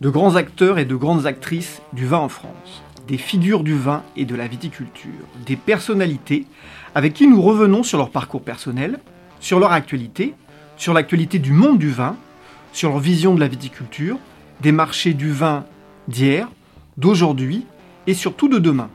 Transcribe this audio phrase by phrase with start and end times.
[0.00, 4.02] De grands acteurs et de grandes actrices du vin en France, des figures du vin
[4.16, 5.10] et de la viticulture,
[5.44, 6.46] des personnalités
[6.94, 8.98] avec qui nous revenons sur leur parcours personnel,
[9.40, 10.34] sur leur actualité,
[10.78, 12.16] sur l'actualité du monde du vin,
[12.72, 14.16] sur leur vision de la viticulture,
[14.62, 15.64] des marchés du vin
[16.08, 16.48] d'hier,
[16.96, 17.66] d'aujourd'hui
[18.06, 18.88] et surtout de demain.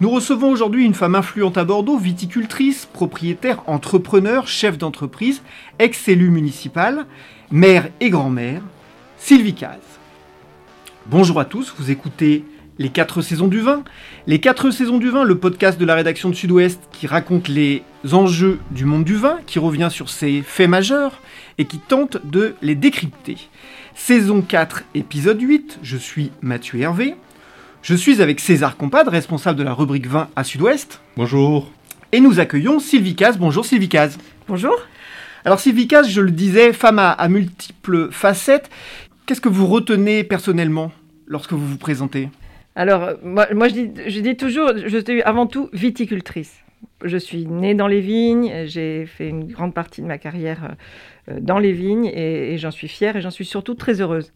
[0.00, 5.42] Nous recevons aujourd'hui une femme influente à Bordeaux, viticultrice, propriétaire, entrepreneur, chef d'entreprise,
[5.78, 7.06] ex-élue municipale,
[7.50, 8.62] mère et grand-mère,
[9.18, 9.91] Sylvie Caz.
[11.06, 12.44] Bonjour à tous, vous écoutez
[12.78, 13.82] Les 4 saisons du vin.
[14.28, 17.82] Les 4 saisons du vin, le podcast de la rédaction de Sud-Ouest qui raconte les
[18.12, 21.20] enjeux du monde du vin, qui revient sur ses faits majeurs
[21.58, 23.36] et qui tente de les décrypter.
[23.96, 27.16] Saison 4, épisode 8, je suis Mathieu Hervé.
[27.82, 31.00] Je suis avec César Compad, responsable de la rubrique vin à Sud-Ouest.
[31.16, 31.68] Bonjour.
[32.12, 33.38] Et nous accueillons Sylvie Caz.
[33.38, 34.18] Bonjour Sylvie Caz.
[34.46, 34.76] Bonjour.
[35.44, 38.70] Alors Sylvie Caz, je le disais, femme à, à multiples facettes.
[39.26, 40.92] Qu'est-ce que vous retenez personnellement
[41.26, 42.28] lorsque vous vous présentez?
[42.74, 46.56] Alors, moi, moi je, dis, je, dis, toujours, je suis avant tout viticultrice.
[47.04, 50.74] Je suis née dans les vignes, j'ai fait une grande partie de ma carrière
[51.28, 54.32] euh, dans les vignes et, et j'en suis fière et j'en suis surtout très heureuse.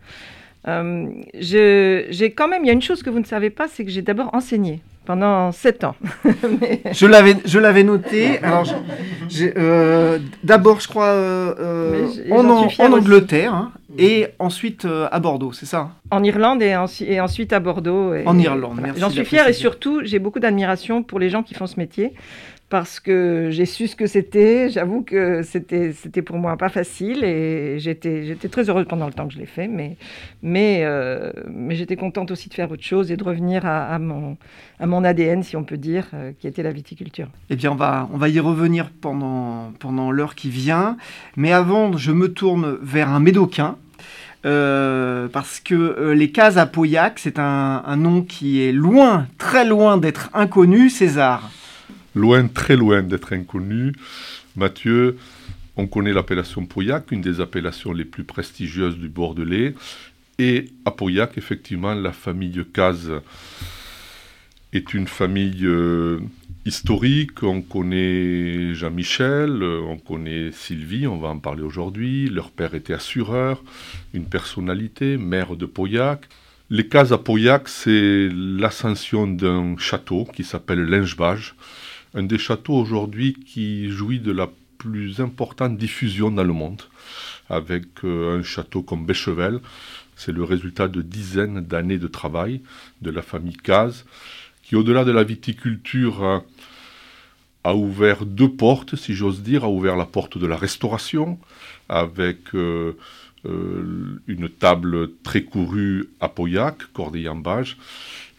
[0.69, 3.85] Euh, j'ai quand même, il y a une chose que vous ne savez pas, c'est
[3.85, 5.95] que j'ai d'abord enseigné pendant sept ans.
[6.61, 6.83] Mais...
[6.93, 8.41] Je l'avais, je l'avais noté.
[8.43, 8.67] Alors,
[9.41, 15.53] euh, d'abord, je crois, euh, en, en, en, Angleterre hein, et ensuite euh, à Bordeaux,
[15.53, 18.15] c'est ça En Irlande et, en, et, ensuite à Bordeaux.
[18.15, 19.01] Et, en Irlande, merci.
[19.01, 22.15] J'en suis fière et surtout, j'ai beaucoup d'admiration pour les gens qui font ce métier
[22.69, 24.69] parce que j'ai su ce que c'était.
[24.71, 29.13] J'avoue que c'était, c'était pour moi pas facile et j'étais, j'étais très heureuse pendant le
[29.13, 29.97] temps que je l'ai fait, mais,
[30.43, 33.99] mais, euh, mais j'étais contente aussi de faire autre chose et de revenir à, à
[33.99, 34.37] mon,
[34.81, 37.29] à mon ADN, si on peut dire, euh, qui était la viticulture.
[37.51, 40.97] Eh bien, on va, on va y revenir pendant, pendant l'heure qui vient,
[41.37, 43.77] mais avant, je me tourne vers un médocain.
[44.47, 49.65] Euh, parce que euh, les cases à Pauillac, c'est un, nom qui est loin, très
[49.65, 51.51] loin d'être inconnu, César
[52.15, 53.93] loin, très loin d'être inconnu.
[54.57, 55.19] Mathieu,
[55.77, 59.75] on connaît l'appellation Pauillac, une des appellations les plus prestigieuses du Bordelais.
[60.39, 63.11] Et à Pauillac, effectivement, la famille Caz
[64.73, 66.21] est une famille euh,
[66.67, 67.43] historique.
[67.43, 72.29] On connaît Jean-Michel, on connaît Sylvie, on va en parler aujourd'hui.
[72.29, 73.63] Leur père était assureur,
[74.13, 76.29] une personnalité, maire de Pauillac.
[76.69, 81.55] Les cases à Pauillac, c'est l'ascension d'un château qui s'appelle Lingebage
[82.17, 86.83] un des châteaux aujourd'hui qui jouit de la plus importante diffusion dans le monde,
[87.49, 89.61] avec euh, un château comme Béchevel.
[90.17, 92.63] C'est le résultat de dizaines d'années de travail
[93.03, 94.07] de la famille Caz,
[94.67, 96.43] qui au-delà de la viticulture a,
[97.63, 101.39] a, ouvert deux portes, si j'ose dire, a ouvert la porte de la restauration,
[101.89, 102.97] avec euh,
[103.45, 107.77] euh, une table très courue à Pauillac, Corday-en-Bage,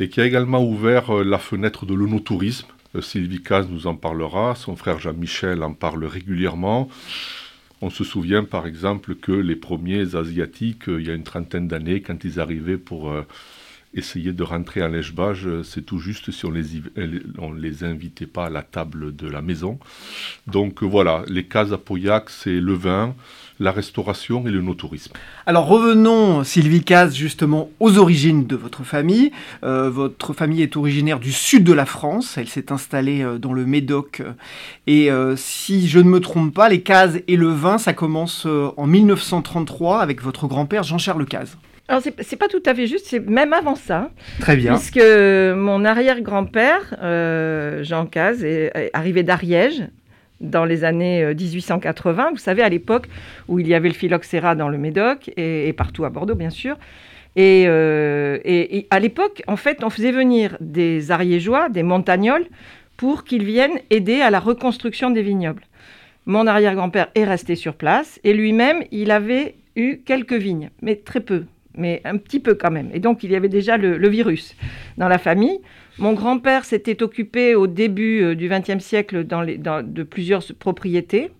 [0.01, 2.67] et qui a également ouvert euh, la fenêtre de l'onotourisme,
[2.99, 6.89] Sylvie Caz nous en parlera, son frère Jean-Michel en parle régulièrement.
[7.79, 12.01] On se souvient par exemple que les premiers Asiatiques, il y a une trentaine d'années,
[12.01, 13.13] quand ils arrivaient pour
[13.93, 16.53] essayer de rentrer en lèche-bage, c'est tout juste si on
[17.39, 19.79] on les invitait pas à la table de la maison.
[20.45, 23.15] Donc voilà, les cases à Pauillac, c'est le vin,
[23.59, 25.13] la restauration et le no-tourisme.
[25.45, 29.31] Alors revenons, Sylvie Caz, justement aux origines de votre famille.
[29.63, 33.53] Euh, votre famille est originaire du sud de la France, elle s'est installée euh, dans
[33.53, 34.21] le Médoc.
[34.85, 38.45] Et euh, si je ne me trompe pas, les Caz et le vin, ça commence
[38.45, 41.57] euh, en 1933 avec votre grand-père Jean-Charles Caz.
[41.87, 44.11] Alors, c'est pas tout à fait juste, c'est même avant ça.
[44.39, 44.73] Très bien.
[44.75, 49.83] Puisque mon arrière-grand-père, euh, Jean Caz, est, est arrivé d'Ariège
[50.41, 52.31] dans les années 1880.
[52.31, 53.07] Vous savez, à l'époque
[53.47, 56.49] où il y avait le phylloxéra dans le Médoc et, et partout à Bordeaux, bien
[56.49, 56.77] sûr.
[57.37, 62.47] Et, et, à l'époque, en fait, on faisait venir des ariégeois, des montagnols,
[62.97, 65.63] pour qu'ils viennent aider à la reconstruction des vignobles.
[66.25, 71.21] Mon arrière-grand-père est resté sur place et lui-même, il avait eu quelques vignes, mais très
[71.21, 71.45] peu,
[71.77, 72.89] mais un petit peu quand même.
[72.93, 74.55] Et donc, il y avait déjà le, virus
[74.97, 75.59] dans la famille.
[75.97, 81.31] Mon grand-père s'était occupé au début euh, du XXe siècle de plusieurs propriétés.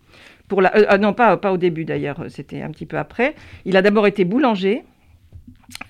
[0.53, 3.35] Euh, ah non, pas, au début d'ailleurs, c'était un petit peu après.
[3.65, 4.83] Il a d'abord été boulanger,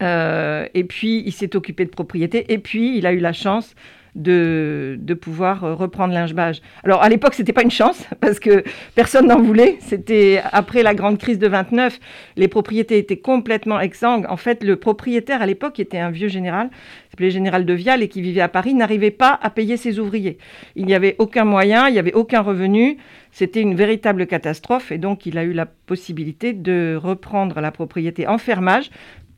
[0.02, 3.76] euh, et puis il s'est occupé de propriétés, et puis il a eu la chance
[4.18, 6.62] de, pouvoir euh, reprendre linge-bage.
[6.84, 8.64] Alors à l'époque, c'était pas une chance parce que
[8.96, 9.78] personne n'en voulait.
[9.80, 12.00] C'était après la grande crise de 29,
[12.36, 14.26] les propriétés étaient complètement exsangues.
[14.30, 16.70] En fait, le propriétaire à l'époque, qui était un vieux général,
[17.10, 20.38] s'appelait général de Vial et qui vivait à Paris, n'arrivait pas à payer ses ouvriers.
[20.76, 22.98] Il n'y avait aucun moyen, il n'y avait aucun revenu.
[23.32, 28.28] C'était une véritable catastrophe et donc il a eu la possibilité de reprendre la propriété
[28.28, 28.90] en fermage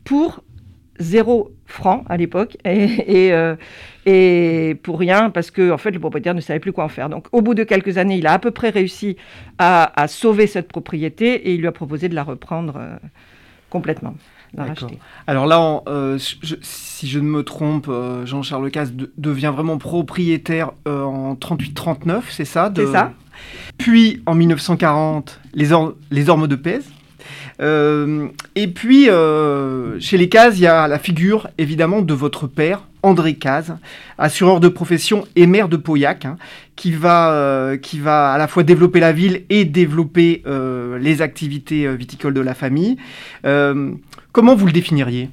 [0.05, 0.41] pour
[0.99, 3.55] zéro franc à l'époque et, euh,
[4.05, 7.09] et, pour rien parce que en fait le propriétaire ne savait plus quoi en faire.
[7.09, 9.17] Donc au bout de quelques années, il a à peu près réussi
[9.57, 12.97] à, sauver cette propriété et il lui a proposé de la reprendre euh,
[13.69, 14.13] complètement.
[15.27, 17.87] Alors là, euh, si je ne me trompe,
[18.25, 23.13] Jean-Charles Casse devient vraiment propriétaire en 38-39, c'est ça C'est ça.
[23.77, 25.69] Puis en 1940, les,
[26.11, 26.89] les ormes de Pèse.
[27.59, 32.47] Euh, et puis, euh, chez les Cazes, il y a la figure, évidemment, de votre
[32.47, 33.75] père, André Caz,
[34.17, 36.37] assureur de profession et maire de Pauillac, hein,
[36.75, 40.43] qui, va, euh, qui va à la fois développer la ville et développer
[40.99, 42.97] les activités viticoles de la famille.
[43.43, 45.29] comment vous le définiriez?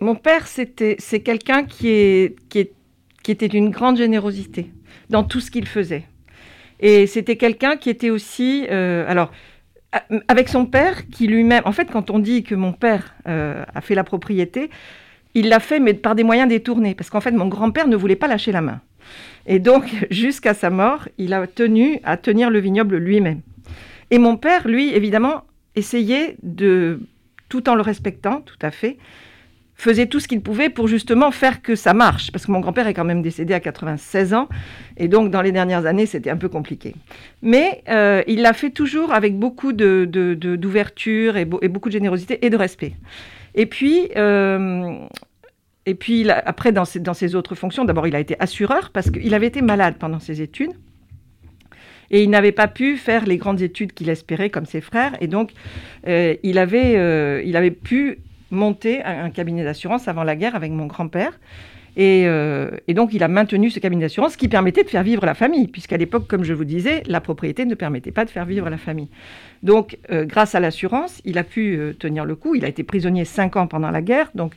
[0.00, 2.72] Mon père, c'était, c'est quelqu'un qui, est, qui, est,
[3.22, 4.70] qui était d'une grande générosité
[5.10, 6.06] dans tout ce qu'il faisait.
[6.80, 9.30] Et c'était quelqu'un qui était aussi, euh, alors,
[10.28, 13.80] avec son père, qui lui-même, en fait, quand on dit que mon père euh, a
[13.80, 14.70] fait la propriété,
[15.34, 18.16] il l'a fait, mais par des moyens détournés, parce qu'en fait, mon grand-père ne voulait
[18.16, 18.80] pas lâcher la main.
[19.46, 23.40] Et donc, jusqu'à sa mort, il a tenu à tenir le vignoble lui-même.
[24.10, 25.44] Et mon père, lui, évidemment,
[25.76, 27.00] essayait de,
[27.48, 28.96] tout en le respectant, tout à fait,
[29.80, 32.30] faisait tout ce qu'il pouvait pour justement faire que ça marche.
[32.30, 34.48] Parce que mon grand-père est quand même décédé à 96 ans,
[34.96, 36.94] et donc dans les dernières années, c'était un peu compliqué.
[37.42, 42.50] Mais euh, il l'a fait toujours avec beaucoup d'ouverture de, et, beaucoup de générosité et
[42.50, 42.92] de respect.
[43.54, 44.96] Et puis, euh,
[45.86, 49.10] et puis après, dans ses, dans ses autres fonctions, d'abord, il a été assureur parce
[49.10, 50.72] qu'il avait été malade pendant ses études.
[52.12, 55.16] Et il n'avait pas pu faire les grandes études qu'il espérait comme ses frères.
[55.20, 55.52] Et donc,
[56.08, 58.18] euh, il, avait, il avait pu
[58.50, 61.38] monté un, cabinet d'assurance avant la guerre avec mon grand-père.
[61.98, 65.34] Euh, et, donc, il a maintenu ce cabinet d'assurance qui permettait de faire vivre la
[65.34, 68.68] famille, puisqu'à l'époque, comme je vous disais, la propriété ne permettait pas de faire vivre
[68.70, 69.08] la famille.
[69.62, 72.54] Donc, euh, grâce à l'assurance, il a pu euh, tenir le coup.
[72.54, 74.54] Il a été prisonnier cinq ans pendant la guerre, donc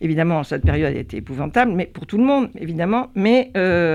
[0.00, 3.10] Évidemment, cette période a été épouvantable, mais pour tout le monde, évidemment.
[3.14, 3.50] Mais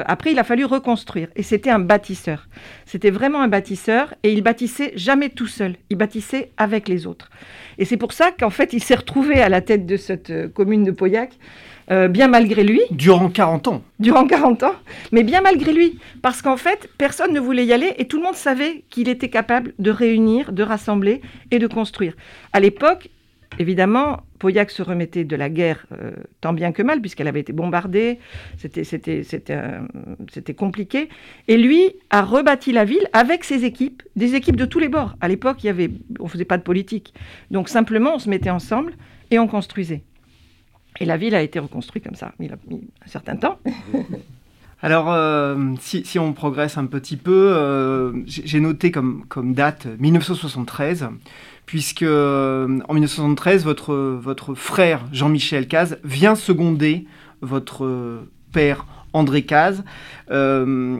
[0.05, 1.29] après, il a fallu reconstruire.
[1.35, 2.47] Et c'était un bâtisseur.
[2.85, 4.13] C'était vraiment un bâtisseur.
[4.23, 5.75] Et il bâtissait jamais tout seul.
[5.89, 7.29] Il bâtissait avec les autres.
[7.77, 10.47] Et c'est pour ça qu'en fait, il s'est retrouvé à la tête de cette euh,
[10.47, 11.33] commune de Pauillac,
[11.91, 12.81] euh, bien malgré lui.
[12.91, 13.83] Durant 40 ans.
[13.99, 14.75] Durant 40 ans,
[15.11, 15.99] mais bien malgré lui.
[16.21, 19.29] Parce qu'en fait, personne ne voulait y aller et tout le monde savait qu'il était
[19.29, 21.21] capable de réunir, de rassembler
[21.51, 22.15] et de construire.
[22.53, 23.09] À l'époque,
[23.59, 26.11] évidemment, Pauillac se remettait de la guerre euh,
[26.41, 28.19] tant bien que mal, puisqu'elle avait été bombardée,
[28.57, 31.09] c'était compliqué.
[31.47, 35.15] Et lui a rebâti la ville avec ses équipes, des équipes de tous les bords.
[35.21, 37.13] À l'époque, il y avait, on ne faisait pas de politique.
[37.51, 38.93] Donc simplement, on se mettait ensemble
[39.31, 40.03] et on construisait.
[40.99, 42.33] Et la ville a été reconstruite comme ça.
[42.39, 43.59] Il a mis un certain temps.
[44.81, 51.07] Alors, euh, si, on progresse un petit peu, euh, j'ai noté comme, comme date 1973
[51.65, 57.05] puisque euh, en 1973, votre, frère Jean-Michel Caz vient seconder
[57.41, 59.83] votre père André Caz.
[60.31, 60.99] Euh,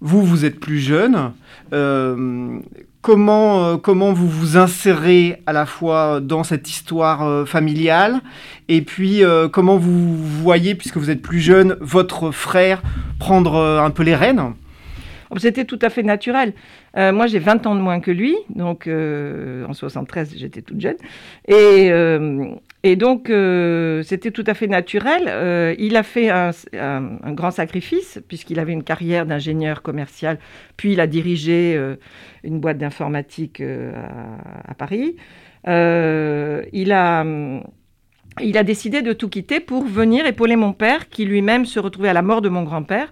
[0.00, 1.32] vous, vous êtes plus jeune.
[1.72, 2.58] Euh,
[3.00, 8.20] comment, comment vous vous insérez à la fois dans cette histoire familiale
[8.68, 9.22] et puis
[9.52, 12.82] comment vous voyez, puisque vous êtes plus jeune, votre frère
[13.18, 14.54] prendre un peu les rênes?
[15.38, 16.52] C'était tout à fait naturel.
[16.96, 20.80] Euh, moi, j'ai 20 ans de moins que lui, donc euh, en 73, j'étais toute
[20.80, 20.96] jeune.
[21.48, 22.54] Et, euh,
[22.96, 23.32] donc,
[24.04, 25.76] c'était tout à fait naturel.
[25.78, 26.50] il a fait un,
[27.32, 30.38] grand sacrifice, puisqu'il avait une carrière d'ingénieur commercial,
[30.76, 31.80] puis il a dirigé
[32.42, 35.16] une boîte d'informatique à, Paris.
[35.66, 37.24] il a
[38.64, 42.22] décidé de tout quitter pour venir épauler mon père, qui lui-même se retrouvait à la
[42.22, 43.10] mort de mon grand-père,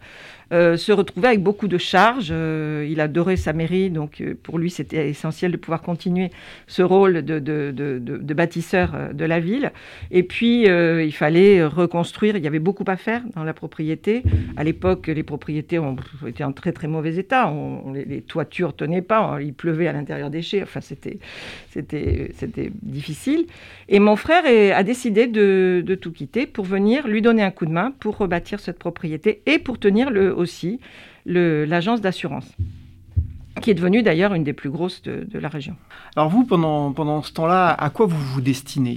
[0.52, 2.30] euh, se retrouvait avec beaucoup de charges.
[2.30, 6.30] Euh, il adorait sa mairie, donc euh, pour lui c'était essentiel de pouvoir continuer
[6.66, 9.72] ce rôle de, bâtisseur de la ville.
[10.10, 14.22] Et puis il fallait reconstruire, il y avait beaucoup à faire dans la propriété.
[14.56, 15.80] À l'époque, les propriétés
[16.26, 17.52] été en très très mauvais état,
[17.92, 21.18] les, les, toitures tenaient pas, il pleuvait à l'intérieur des chais, enfin c'était,
[22.82, 23.46] difficile.
[23.88, 27.72] Et mon frère a décidé de tout quitter pour venir lui donner un coup de
[27.72, 30.80] main pour rebâtir cette propriété et pour tenir le aussi
[31.24, 32.50] l'agence d'assurance
[33.60, 35.76] qui est devenue d'ailleurs une des plus grosses de, la région.
[36.16, 38.96] Alors vous, pendant, pendant ce temps-là, à quoi vous vous destinez?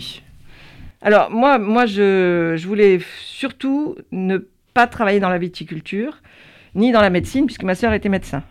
[1.02, 4.38] Alors moi, moi je, je, voulais surtout ne
[4.74, 6.22] pas travailler dans la viticulture,
[6.74, 8.44] ni dans la médecine, puisque ma sœur était médecin.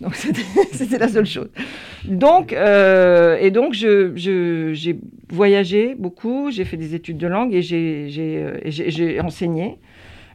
[0.00, 0.14] Donc
[0.72, 1.48] c'était la seule chose.
[2.04, 4.94] Donc, euh, et donc j'ai je,
[5.30, 8.10] voyagé beaucoup, j'ai fait des études de langue et j'ai
[8.44, 9.78] euh, enseigné.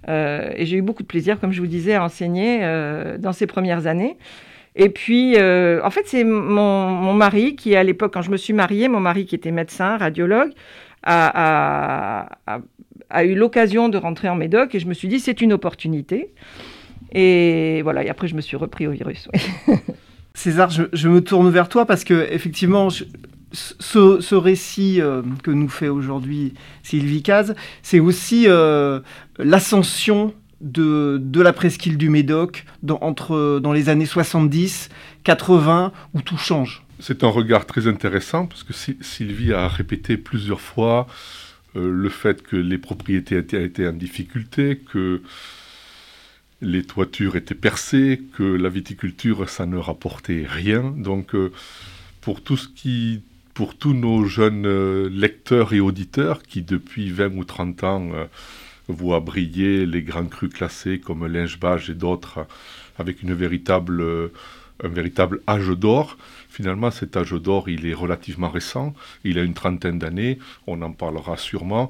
[0.09, 3.33] Euh, et j'ai eu beaucoup de plaisir, comme je vous disais, à enseigner euh, dans
[3.33, 4.17] ces premières années.
[4.75, 8.37] Et puis, euh, en fait, c'est mon, mon, mari qui, à l'époque, quand je me
[8.37, 10.51] suis mariée, mon mari qui était médecin, radiologue,
[11.03, 12.59] a, a,
[13.09, 16.33] a, eu l'occasion de rentrer en Médoc et je me suis dit, c'est une opportunité.
[17.11, 19.27] Et voilà, et après, je me suis repris au virus.
[20.33, 22.89] César, je, me tourne vers toi parce que, effectivement,
[23.51, 28.99] ce, récit euh, que nous fait aujourd'hui Sylvie Caz, c'est aussi euh,
[29.37, 34.89] l'ascension de, de, la presqu'île du Médoc dans, entre, dans les années 70,
[35.23, 36.83] 80, où tout change.
[36.99, 41.05] C'est un regard très intéressant parce que Sylvie a répété plusieurs fois
[41.75, 45.21] euh, le fait que les propriétés étaient, en difficulté, que
[46.61, 50.91] les toitures étaient percées, que la viticulture, ça ne rapportait rien.
[50.97, 51.35] Donc,
[52.19, 53.21] pour tout ce qui
[53.57, 58.25] pour tous nos jeunes euh, lecteurs et auditeurs qui, depuis 20 ou 30 ans, euh,
[58.87, 62.45] voient briller les grands crus classés comme Lingebage et d'autres
[62.99, 64.29] avec euh,
[64.83, 66.19] un véritable âge d'or.
[66.49, 68.93] Finalement, cet âge d'or, il est relativement récent.
[69.23, 70.37] Il a une trentaine d'années.
[70.67, 71.89] On en parlera sûrement.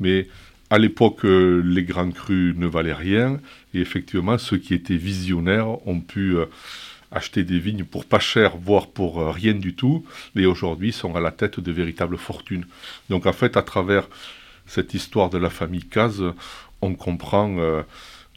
[0.00, 0.28] Mais
[0.70, 3.38] à l'époque, les grands crus ne valaient rien.
[3.74, 6.36] Et effectivement, ceux qui étaient visionnaires ont pu
[7.12, 10.04] acheter des vignes pour pas cher, voire pour euh, rien du tout,
[10.34, 12.64] mais aujourd'hui sont à la tête de véritables fortunes.
[13.10, 14.08] Donc en fait, à travers
[14.66, 16.22] cette histoire de la famille Caz,
[16.80, 17.82] on comprend euh,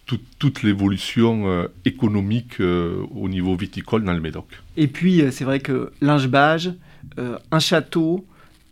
[0.05, 4.47] tout, toute l'évolution euh, économique au niveau viticole dans le Médoc.
[4.77, 6.73] Et puis, c'est vrai que Lingebage,
[7.17, 8.25] un château,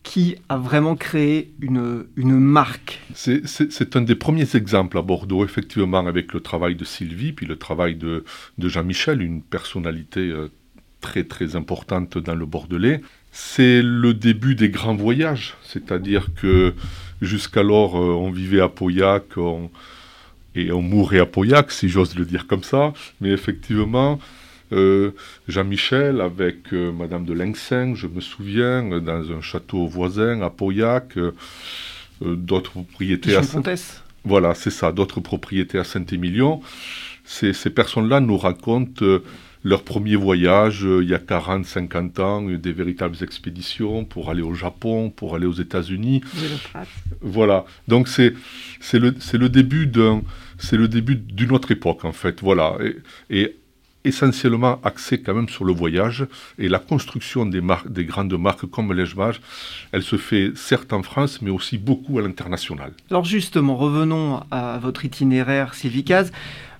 [0.04, 3.00] qui a vraiment créé une, une marque.
[3.16, 7.58] C'est un des premiers exemples à Bordeaux, effectivement, avec le travail de Sylvie, puis le
[7.58, 8.26] travail de,
[8.58, 10.52] de Jean-Michel, une personnalité euh,
[11.00, 13.02] très très importante dans le Bordelais.
[13.32, 16.74] C'est le début des grands voyages, c'est-à-dire que
[17.22, 19.24] jusqu'alors euh, on vivait à Pauillac
[20.56, 24.20] et on mourait à Pauillac, si j'ose le dire comme ça, mais effectivement,
[25.48, 30.50] Jean-Michel avec euh, Madame de Lingseng, je me souviens, euh, dans un château voisin à
[30.50, 31.34] Pauillac, euh,
[32.24, 33.42] euh, d'autres propriétés à
[34.24, 36.62] Voilà, c'est ça, d'autres propriétés à Saint-Émilion.
[37.26, 39.24] Ces, ces personnes-là nous racontent euh,
[39.66, 44.54] leur premier voyage il y a 40, 50 ans, des véritables expéditions pour aller au
[44.54, 46.22] Japon, pour aller aux États-Unis.
[47.22, 47.64] Voilà.
[47.88, 48.34] Donc c'est
[48.82, 50.22] c'est le début d'un
[50.58, 52.42] c'est le début d'une autre époque en fait.
[52.42, 52.78] Voilà.
[53.30, 53.56] Et, et
[54.06, 56.26] essentiellement axé quand même sur le voyage
[56.58, 59.42] et la construction des, marques, des grandes marques comme Lègemage,
[59.92, 62.94] elle se fait certes en France, mais aussi beaucoup à l'international.
[63.10, 66.32] Alors justement, revenons à votre itinéraire Sylvicaz.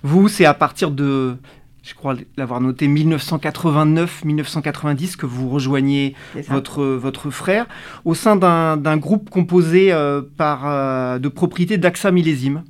[0.02, 1.36] Vous, c'est à partir de,
[1.82, 6.14] je crois l'avoir noté, 1989-1990 que vous rejoignez
[6.48, 7.66] votre, votre frère
[8.04, 12.64] au sein d'un groupe composé euh, par, euh, de propriétés d'AXA Millésime.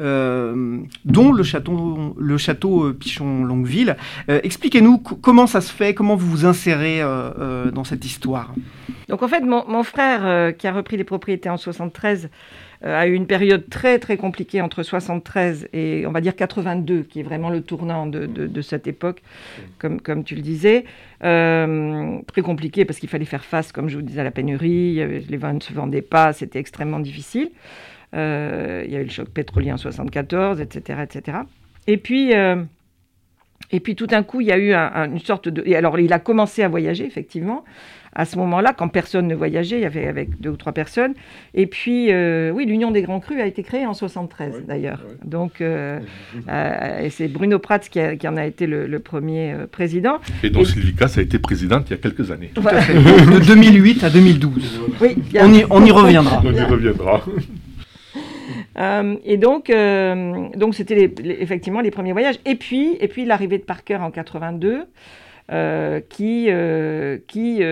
[0.00, 3.96] Euh, dont le château, le château euh, Pichon-Longueville.
[4.30, 7.00] Euh, Expliquez-nous comment ça se fait, comment vous vous insérez
[7.72, 8.54] dans cette histoire.
[9.08, 12.30] Donc en fait, mon, mon frère, qui a repris les propriétés en 73,
[12.82, 17.20] a eu une période très très compliquée entre 73 et on va dire 82, qui
[17.20, 19.22] est vraiment le tournant de, de, de cette époque,
[19.78, 20.84] comme, comme tu le disais.
[21.20, 24.94] très compliqué parce qu'il fallait faire face, comme je vous disais, à la pénurie,
[25.28, 27.50] les vins ne se vendaient pas, c'était extrêmement difficile.
[28.14, 31.00] Euh, il y a eu le choc pétrolier en 74, etc.
[31.02, 31.38] etc.
[31.86, 32.62] Et puis, euh,
[33.70, 35.62] et puis tout d'un coup, il y a eu un, un, une sorte de...
[35.64, 37.64] Et alors, il a commencé à voyager, effectivement,
[38.12, 41.14] à ce moment-là, quand personne ne voyageait, il y avait avec deux ou trois personnes.
[41.54, 45.00] Et puis, euh, oui, l'Union des Grands Crus a été créée en 73, oui, d'ailleurs.
[45.08, 45.14] Oui.
[45.24, 46.00] Donc, euh,
[46.48, 49.66] euh, et c'est Bruno Prats qui, a, qui, en a été le, le premier euh,
[49.68, 50.18] président.
[50.42, 50.64] Et dont et...
[50.64, 52.50] Sylvie Casse a été présidente il y a quelques années.
[52.56, 52.80] Voilà.
[52.80, 54.80] de 2008 à 2012.
[55.00, 55.46] Oui, a...
[55.46, 56.42] on, y, on y reviendra.
[56.44, 57.24] on y reviendra.
[58.78, 62.38] Euh, et donc, euh, donc c'était effectivement les premiers voyages.
[62.44, 64.86] Et puis, et puis l'arrivée de Parker en 82,
[65.52, 66.48] euh, qui,
[67.26, 67.62] qui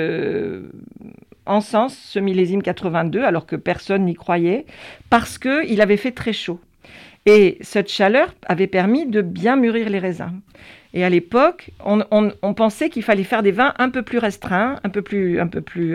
[1.47, 4.67] encense ce millésime 82, alors que personne n'y croyait,
[5.11, 6.61] parce qu'il avait fait très chaud.
[7.27, 10.33] Et cette chaleur avait permis de bien mûrir les raisins.
[10.95, 14.89] Et à l'époque, on, pensait qu'il fallait faire des vins un peu plus restreints, un
[14.89, 15.95] peu plus, un peu plus,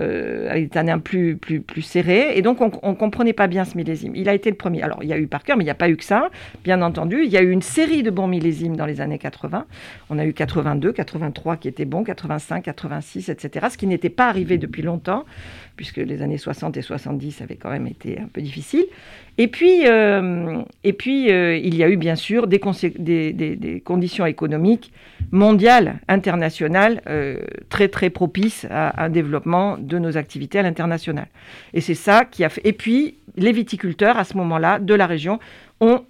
[0.00, 2.36] euh, avec des tanins plus, plus, plus serrés.
[2.36, 4.12] Et donc, on ne comprenait pas bien ce millésime.
[4.14, 4.82] Il a été le premier.
[4.82, 6.30] Alors, il y a eu Parker, mais il n'y a pas eu que ça,
[6.64, 7.22] bien entendu.
[7.24, 9.66] Il y a eu une série de bons millésimes dans les années 80.
[10.10, 13.66] On a eu 82, 83 qui étaient bons, 85, 86, etc.
[13.70, 15.24] Ce qui n'était pas arrivé depuis longtemps,
[15.76, 18.86] puisque les années 60 et 70 avaient quand même été un peu difficiles.
[19.40, 24.92] Et puis, euh, et puis euh, il y a eu bien sûr des conditions économiques
[25.30, 31.28] mondiales, internationales, euh, très très propices à un développement de nos activités à l'international.
[31.74, 32.62] Et c'est ça qui a fait.
[32.64, 35.38] Et puis, les viticulteurs à ce moment-là de la région
[35.80, 36.04] ont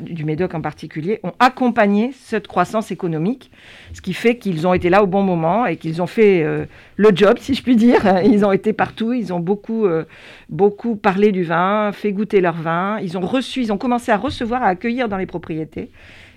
[0.00, 3.50] du Médoc en particulier, ont accompagné cette croissance économique,
[3.94, 6.66] ce qui fait qu'ils ont été là au bon moment et qu'ils ont fait euh,
[6.96, 8.20] le job, si je puis dire.
[8.24, 10.04] Ils ont été partout, ils ont beaucoup, euh,
[10.48, 14.16] beaucoup parlé du vin, fait goûter leur vin, ils ont reçu, ils ont commencé à
[14.16, 15.90] recevoir, à accueillir dans les propriétés.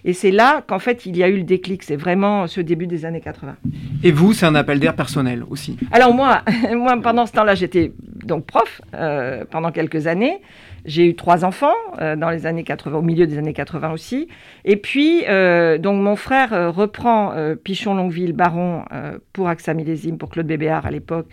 [0.05, 2.85] Et c'est là qu'en fait il y a eu le déclic, c'est vraiment ce début
[2.85, 3.57] des années 80.
[4.03, 5.77] Et vous, c'est un appel d'air personnel aussi.
[5.91, 6.43] Alors moi,
[6.75, 7.91] moi pendant ce temps-là, j'étais
[8.23, 10.41] donc prof euh, pendant quelques années.
[10.85, 14.27] J'ai eu trois enfants euh, dans les années 80, au milieu des années 80 aussi.
[14.63, 17.33] Et puis, euh, donc mon frère reprend
[17.63, 18.85] Pichon Longueville Baron
[19.33, 21.27] pour AXA Millésime, pour Claude Bébéard à l'époque,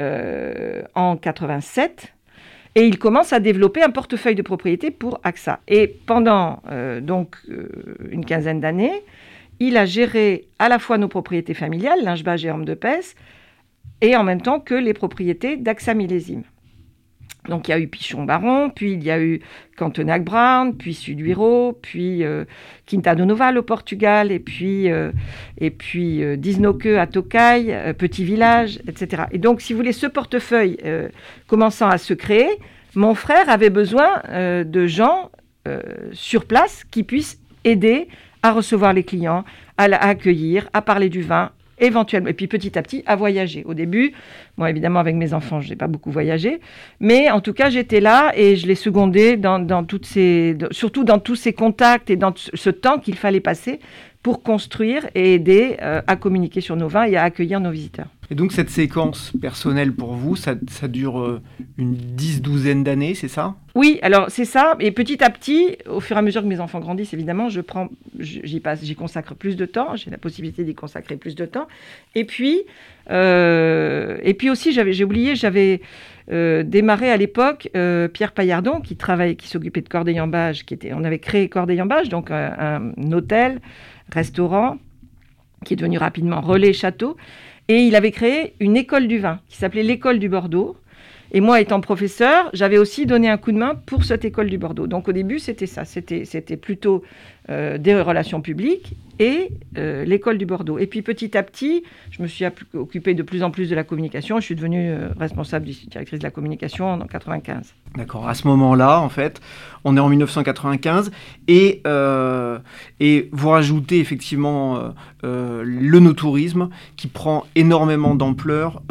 [0.00, 2.14] en 87.
[2.74, 5.60] Et il commence à développer un portefeuille de propriété pour AXA.
[5.68, 7.68] Et pendant euh, euh,
[8.10, 9.02] une quinzaine d'années,
[9.60, 13.14] il a géré à la fois nos propriétés familiales, Lingebage et Orme de Pesse,
[14.00, 16.44] et en même temps que les propriétés d'AXA Millésime.
[17.48, 19.40] Donc il y a eu Pichon Baron, puis il y a eu
[19.76, 22.44] Cantenac Brown, puis Suduiro, puis euh,
[22.86, 25.12] Quinta Noval au Portugal, et puis, euh,
[25.58, 26.36] et puis euh,
[26.98, 29.24] à Tokai, euh, Petit Village, etc.
[29.32, 31.08] Et donc, si vous voulez, ce portefeuille euh,
[31.46, 32.48] commençant à se créer,
[32.94, 35.30] mon frère avait besoin euh, de gens
[36.12, 38.08] sur place qui puissent aider
[38.42, 39.44] à recevoir les clients,
[39.76, 43.64] à, à accueillir, à parler du vin, éventuellement, et puis petit à petit à voyager.
[43.64, 44.12] Au début,
[44.56, 46.60] bon, évidemment, avec mes enfants, je n'ai pas beaucoup voyagé,
[47.00, 51.04] mais en tout cas, j'étais là et je les secondais dans, dans toutes ces, surtout
[51.04, 53.80] dans tous ces contacts et dans ce temps qu'il fallait passer
[54.28, 58.08] pour construire et aider euh, à communiquer sur nos vins et à accueillir nos visiteurs.
[58.30, 61.40] Et donc cette séquence personnelle pour vous, ça, ça dure euh,
[61.78, 63.54] une dix, douzaine d'années, c'est ça?
[63.74, 64.76] Oui, alors c'est ça.
[64.80, 67.62] Et petit à petit, au fur et à mesure que mes enfants grandissent, évidemment, je
[67.62, 67.88] prends,
[68.18, 69.96] j'y passe, j'y consacre plus de temps.
[69.96, 71.68] J'ai la possibilité d'y consacrer plus de temps.
[72.14, 72.64] Et puis,
[73.10, 75.80] euh, et puis aussi, j'avais, j'ai oublié, j'avais
[76.30, 80.92] euh, démarré à l'époque euh, Pierre Paillardon, qui travaille, qui s'occupait de Corday-en-Bage, qui était,
[80.92, 83.60] on avait créé Corday-en-Bage, donc un hôtel,
[84.12, 84.78] restaurant,
[85.64, 87.16] qui est devenu rapidement relais château.
[87.68, 90.76] Et il avait créé une école du vin qui s'appelait l'école du Bordeaux.
[91.32, 94.56] Et moi, étant professeur, j'avais aussi donné un coup de main pour cette école du
[94.56, 94.86] Bordeaux.
[94.86, 95.84] Donc au début, c'était ça.
[95.84, 97.02] C'était, c'était plutôt
[97.50, 100.78] euh, des relations publiques et euh, l'école du Bordeaux.
[100.78, 103.84] Et puis petit à petit, je me suis occupée de plus en plus de la
[103.84, 104.38] communication.
[104.38, 107.74] Je suis devenue euh, responsable directrice de la communication en 95.
[107.96, 108.28] D'accord.
[108.28, 109.40] À ce moment-là, en fait,
[109.84, 111.10] on est en 1995
[111.48, 112.58] et, euh,
[113.00, 118.82] et vous rajoutez effectivement le no-tourisme qui prend énormément d'ampleur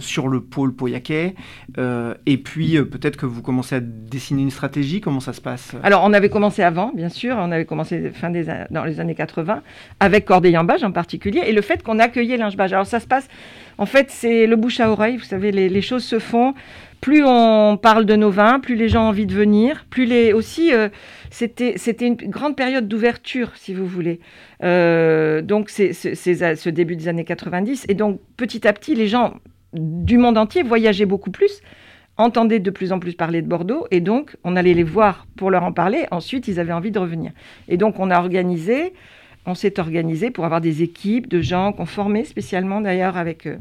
[0.00, 1.34] sur le pôle pauillaquais.
[2.26, 5.00] Et puis peut-être que vous commencez à dessiner une stratégie.
[5.00, 5.74] Comment ça se passe?
[5.82, 7.36] Alors, on avait commencé avant, bien sûr.
[7.38, 9.62] On avait commencé fin des, an- dans les années 80,
[10.00, 12.72] avec Corday-en-Bage en particulier, et le fait qu'on accueillait Lingebage.
[12.72, 13.28] Alors, ça se passe,
[13.78, 15.16] en fait, c'est le bouche à oreille.
[15.16, 16.54] Vous savez, les, choses se font.
[17.00, 20.32] Plus on parle de nos vins, plus les gens ont envie de venir, plus les
[20.32, 20.88] aussi euh,
[21.30, 24.18] c'était c'était une grande période d'ouverture, si vous voulez.
[24.64, 26.14] Euh, donc c'est c'est-
[26.56, 29.34] ce début des années 90 et donc petit à petit les gens
[29.74, 31.60] du monde entier voyageaient beaucoup plus
[32.18, 35.50] entendaient de plus en plus parler de Bordeaux et donc on allait les voir pour
[35.50, 36.06] leur en parler.
[36.10, 37.32] Ensuite, ils avaient envie de revenir.
[37.68, 38.92] Et donc on a organisé,
[39.46, 43.58] on s'est organisé pour avoir des équipes de gens qu'on formait spécialement d'ailleurs avec eux.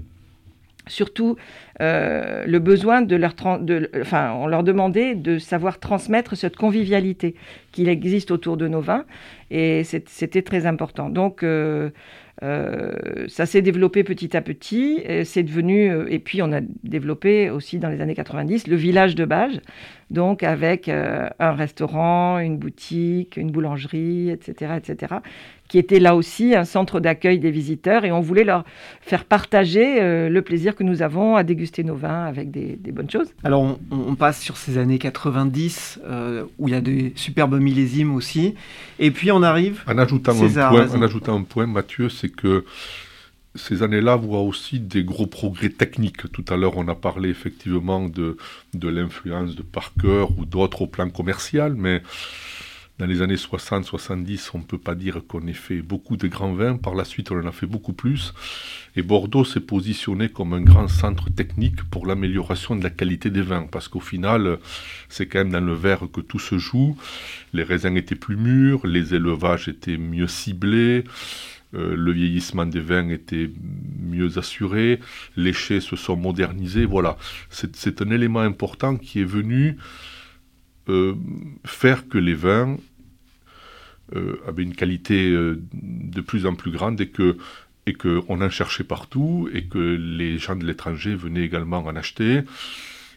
[0.88, 1.36] Surtout
[1.82, 7.36] euh, le besoin de leur, de, enfin, on leur demandait de savoir transmettre cette convivialité
[7.72, 9.04] qu'il existe autour de nos vins,
[9.52, 11.10] et c'était très important.
[11.10, 11.90] Donc euh,
[12.42, 17.50] ça s'est développé petit à petit, et c'est devenu, euh, et puis on a développé
[17.50, 19.60] aussi dans les années 90 le village de Bage,
[20.12, 25.16] donc avec euh, un restaurant, une boutique, une boulangerie, etc., etc.,
[25.68, 28.64] qui était là aussi un centre d'accueil des visiteurs et on voulait leur
[29.02, 33.10] faire partager euh, le plaisir que nous avons à déguster nos vins avec des, bonnes
[33.10, 33.28] choses.
[33.44, 38.16] Alors on, passe sur ces années 90 euh, où il y a des superbes millésimes
[38.16, 38.56] aussi
[39.00, 39.84] et puis on arrive...
[39.88, 42.66] En ajoutant, un, point, en ajoutant un point, Mathieu, c'est que
[43.58, 46.32] ces années-là voient aussi des gros progrès techniques.
[46.32, 48.38] Tout à l'heure, on a parlé effectivement de,
[48.74, 52.02] de l'influence de Parker ou d'autres au plan commercial, mais
[53.00, 56.54] dans les années 60-70, on ne peut pas dire qu'on ait fait beaucoup de grands
[56.54, 56.78] vins.
[56.78, 58.34] Par la suite, on en a fait beaucoup plus.
[58.96, 63.44] Et Bordeaux s'est positionné comme un grand centre technique pour l'amélioration de la qualité des
[63.44, 63.68] vins.
[63.72, 64.58] Parce qu'au final,
[65.10, 66.98] c'est quand même dans le verre que tout se joue.
[67.54, 71.04] Les raisins étaient plus mûrs, les élevages étaient mieux ciblés.
[71.76, 73.52] Euh, le vieillissement des vins était
[74.00, 75.02] mieux assuré,
[75.36, 77.18] les chais se sont modernisés, voilà.
[77.50, 79.78] C'est un élément important qui est venu
[80.90, 81.16] euh,
[81.66, 82.78] faire que les vins
[84.16, 87.38] euh, avaient une qualité euh, de plus en plus grande et que
[87.88, 92.42] et qu'on en cherchait partout et que les gens de l'étranger venaient également en acheter.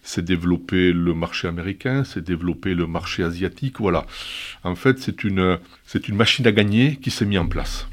[0.02, 4.06] C'est développer le marché américain, c'est développer le marché asiatique, voilà.
[4.62, 7.88] En fait, c'est une, c'est une machine à gagner qui s'est mise en place.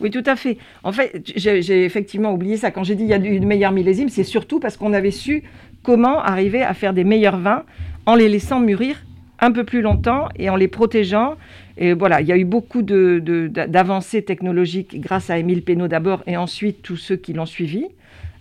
[0.00, 0.56] Oui, tout à fait.
[0.84, 2.70] En fait, j'ai effectivement oublié ça.
[2.70, 5.42] Quand j'ai dit il y a du meilleur millésime, c'est surtout parce qu'on avait su
[5.82, 7.64] comment arriver à faire des meilleurs vins
[8.06, 8.96] en les laissant mûrir
[9.40, 11.36] un peu plus longtemps et en les protégeant.
[11.76, 16.36] Et voilà, il y a eu beaucoup d'avancées technologiques grâce à Émile Pénaud d'abord et
[16.36, 17.86] ensuite tous ceux qui l'ont suivi.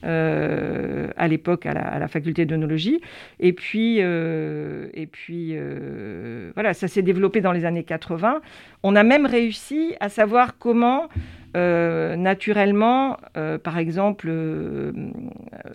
[0.06, 3.02] Euh, à l'époque à, la, faculté d'œnologie.
[3.42, 8.40] Et puis, euh, et puis euh, voilà, ça s'est développé dans les années 80.
[8.84, 11.10] On a même réussi à savoir comment
[11.60, 14.94] euh, naturellement, euh, par exemple, euh,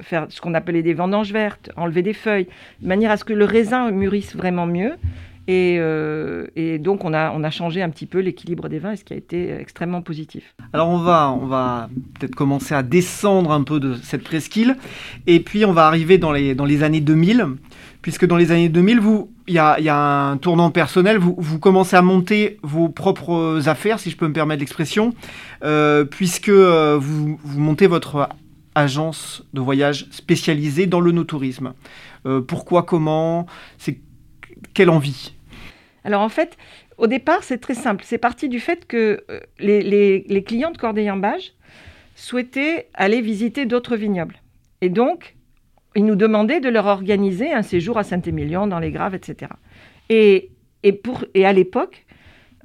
[0.00, 2.48] faire ce qu'on appelait des vendanges vertes, enlever des feuilles,
[2.80, 4.92] de manière à ce que le raisin mûrisse vraiment mieux.
[5.46, 5.78] Et,
[6.78, 9.16] donc, on a, on a changé un petit peu l'équilibre des vins, ce qui a
[9.16, 10.54] été extrêmement positif.
[10.72, 14.76] Alors, on va, on va peut-être commencer à descendre un peu de cette presqu'île.
[15.26, 17.46] Et puis, on va arriver dans les, dans les années 2000
[18.04, 19.00] puisque dans les années 2000,
[19.46, 24.16] il y a, un tournant personnel, vous, commencez à monter vos propres affaires, si je
[24.16, 25.14] peux me permettre l'expression,
[25.62, 28.28] euh, puisque euh, vous, montez votre
[28.74, 31.74] agence de voyage spécialisée dans le no-tourisme.
[32.26, 33.46] Euh, pourquoi, comment,
[33.78, 34.00] c'est
[34.72, 35.34] quelle envie?
[36.04, 36.56] Alors en fait,
[36.96, 38.02] au départ, c'est très simple.
[38.06, 39.24] C'est parti du fait que
[39.58, 41.52] les, clients de Corday-en-Bage
[42.16, 44.36] souhaitaient aller visiter d'autres vignobles.
[44.80, 45.33] Et donc,
[45.96, 49.52] ils nous demandaient de leur organiser un séjour à Saint-Émilion, dans les Graves, etc.
[50.08, 50.50] Et,
[50.82, 52.04] et, pour, et à l'époque,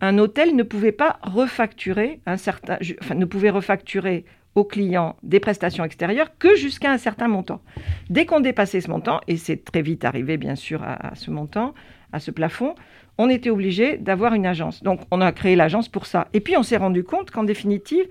[0.01, 5.39] un hôtel ne pouvait pas refacturer un certain, enfin, ne pouvait refacturer aux clients des
[5.39, 7.61] prestations extérieures que jusqu'à un certain montant.
[8.09, 11.73] Dès qu'on dépassait ce montant, et c'est très vite arrivé bien sûr à, ce montant,
[12.11, 12.75] à ce plafond,
[13.17, 14.81] on était obligé d'avoir une agence.
[14.81, 16.27] Donc on a créé l'agence pour ça.
[16.33, 18.05] Et puis on s'est rendu compte qu'en définitive,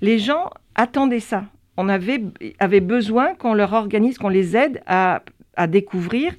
[0.00, 1.44] les gens attendaient ça
[1.76, 2.22] on avait,
[2.58, 5.22] avait besoin qu'on leur organise, qu'on les aide à,
[5.68, 6.34] découvrir,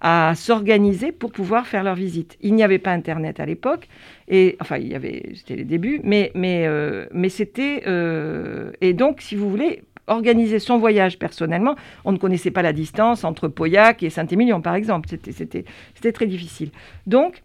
[0.00, 2.36] à s'organiser pour pouvoir faire leur visite.
[2.40, 3.88] Il n'y avait pas Internet à l'époque,
[4.28, 7.82] et enfin, il y avait, c'était les débuts, mais, mais, euh, mais c'était.
[7.86, 12.72] Euh, et donc, si vous voulez, organiser son voyage personnellement, on ne connaissait pas la
[12.72, 15.08] distance entre Pauillac et Saint-Émilion, par exemple.
[15.08, 16.70] C'était très difficile.
[17.06, 17.42] Donc,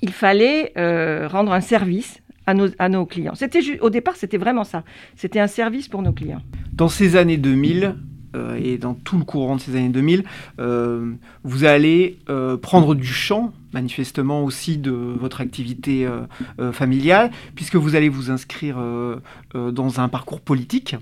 [0.00, 3.34] il fallait euh, rendre un service à nos, clients.
[3.34, 4.84] C'était au départ, c'était vraiment ça.
[5.16, 6.42] C'était un service pour nos clients.
[6.72, 7.94] Dans ces années 2000,
[8.34, 10.24] euh, et dans tout le courant de ces années 2000,
[10.58, 11.12] euh,
[11.44, 16.08] vous allez euh, prendre du champ, manifestement aussi de votre activité
[16.72, 18.76] familiale, puisque vous allez vous inscrire
[19.54, 20.96] dans un parcours politique.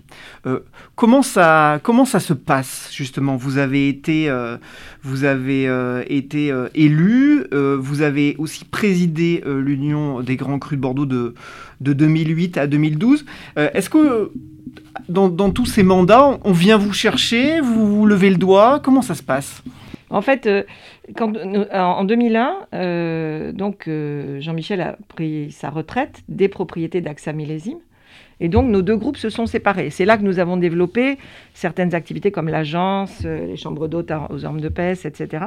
[0.94, 3.36] comment, ça, comment ça se passe justement?
[3.36, 4.32] Vous avez été,
[5.02, 5.68] vous avez,
[6.08, 11.34] été élu, vous avez aussi présidé l'Union des Grands Crus de Bordeaux de,
[11.80, 13.24] de 2008 à 2012.
[13.56, 14.30] Est-ce que
[15.08, 19.22] dans, tous ces mandats, on vient vous chercher, vous, levez le doigt, comment ça se
[19.22, 19.62] passe?
[20.10, 20.64] En fait, euh,
[21.16, 21.32] quand,
[21.72, 27.78] en 2001, euh, donc euh, Jean-Michel a pris sa retraite des propriétés d'AXA Millésime.
[28.42, 29.90] Et donc, nos deux groupes se sont séparés.
[29.90, 31.18] C'est là que nous avons développé
[31.52, 35.44] certaines activités comme l'agence, les chambres d'hôtes aux ormes de peste, etc.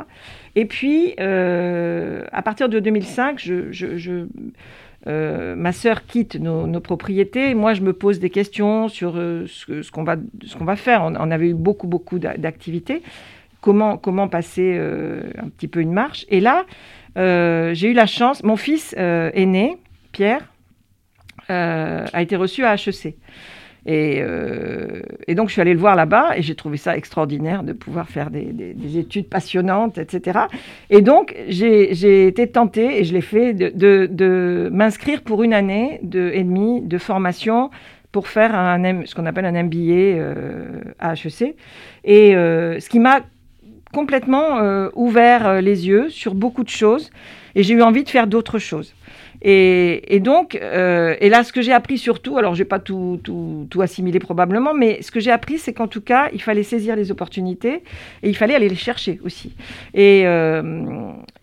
[0.55, 4.27] Et puis, à partir de 2005, je
[5.05, 7.53] euh, ma sœur quitte nos, propriétés.
[7.55, 11.03] Moi, je me pose des questions sur euh, ce, qu'on va, faire.
[11.03, 13.01] On, avait eu beaucoup, beaucoup d'activités.
[13.63, 16.25] Comment, comment passer euh, un petit peu une marche.
[16.29, 16.65] Et là,
[17.15, 19.77] j'ai eu la chance, mon fils aîné,
[20.11, 20.41] Pierre,
[21.47, 23.15] a été reçu à HEC.
[23.85, 27.63] Et, euh, et, donc, je suis allée le voir là-bas et j'ai trouvé ça extraordinaire
[27.63, 30.39] de pouvoir faire des, des, études passionnantes, etc.
[30.89, 35.99] Et donc, j'ai été tentée, et je l'ai fait, de, de, m'inscrire pour une année
[36.01, 37.71] de, et demie de formation
[38.13, 41.55] pour faire un, ce qu'on appelle un MBA euh, à HEC.
[42.05, 43.21] Et euh, ce qui m'a
[43.93, 47.11] complètement euh, ouvert les yeux sur beaucoup de choses.
[47.55, 48.93] Et j'ai eu envie de faire d'autres choses.
[49.45, 53.19] Et, donc, euh, et là, ce que j'ai appris surtout, alors je n'ai pas tout,
[53.81, 57.11] assimilé probablement, mais ce que j'ai appris, c'est qu'en tout cas, il fallait saisir les
[57.11, 57.83] opportunités
[58.23, 59.53] et il fallait aller les chercher aussi.
[59.93, 60.61] Et, euh,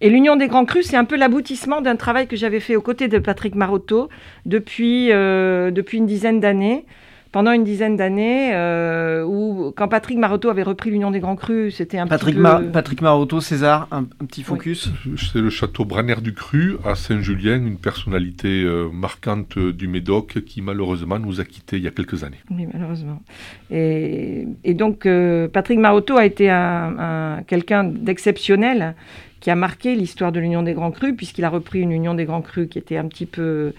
[0.01, 3.09] l'Union des Grands Crus, c'est un peu l'aboutissement d'un travail que j'avais fait aux côtés
[3.09, 4.09] de Patrick Marotto
[4.49, 6.87] euh, depuis une dizaine d'années
[7.33, 11.77] pendant une dizaine d'années, euh, où quand Patrick Marotto avait repris l'Union des Grands Crus,
[11.77, 12.71] c'était un Patrick petit peu...
[12.71, 14.90] Patrick Marotto, César, un, petit focus?
[15.16, 20.61] C'est le château Branner du Cru à Saint-Julien, une personnalité euh, marquante du Médoc qui
[20.61, 22.40] malheureusement nous a quittés il y a quelques années.
[22.51, 23.23] Oui, malheureusement.
[23.71, 28.95] Et, et donc euh, Patrick Marotto a été un, un, quelqu'un d'exceptionnel
[29.40, 32.26] qui a marqué l'histoire de l'Union des Grands Crus, puisqu'il a repris une Union des
[32.26, 33.72] Grands Crus qui était un petit peu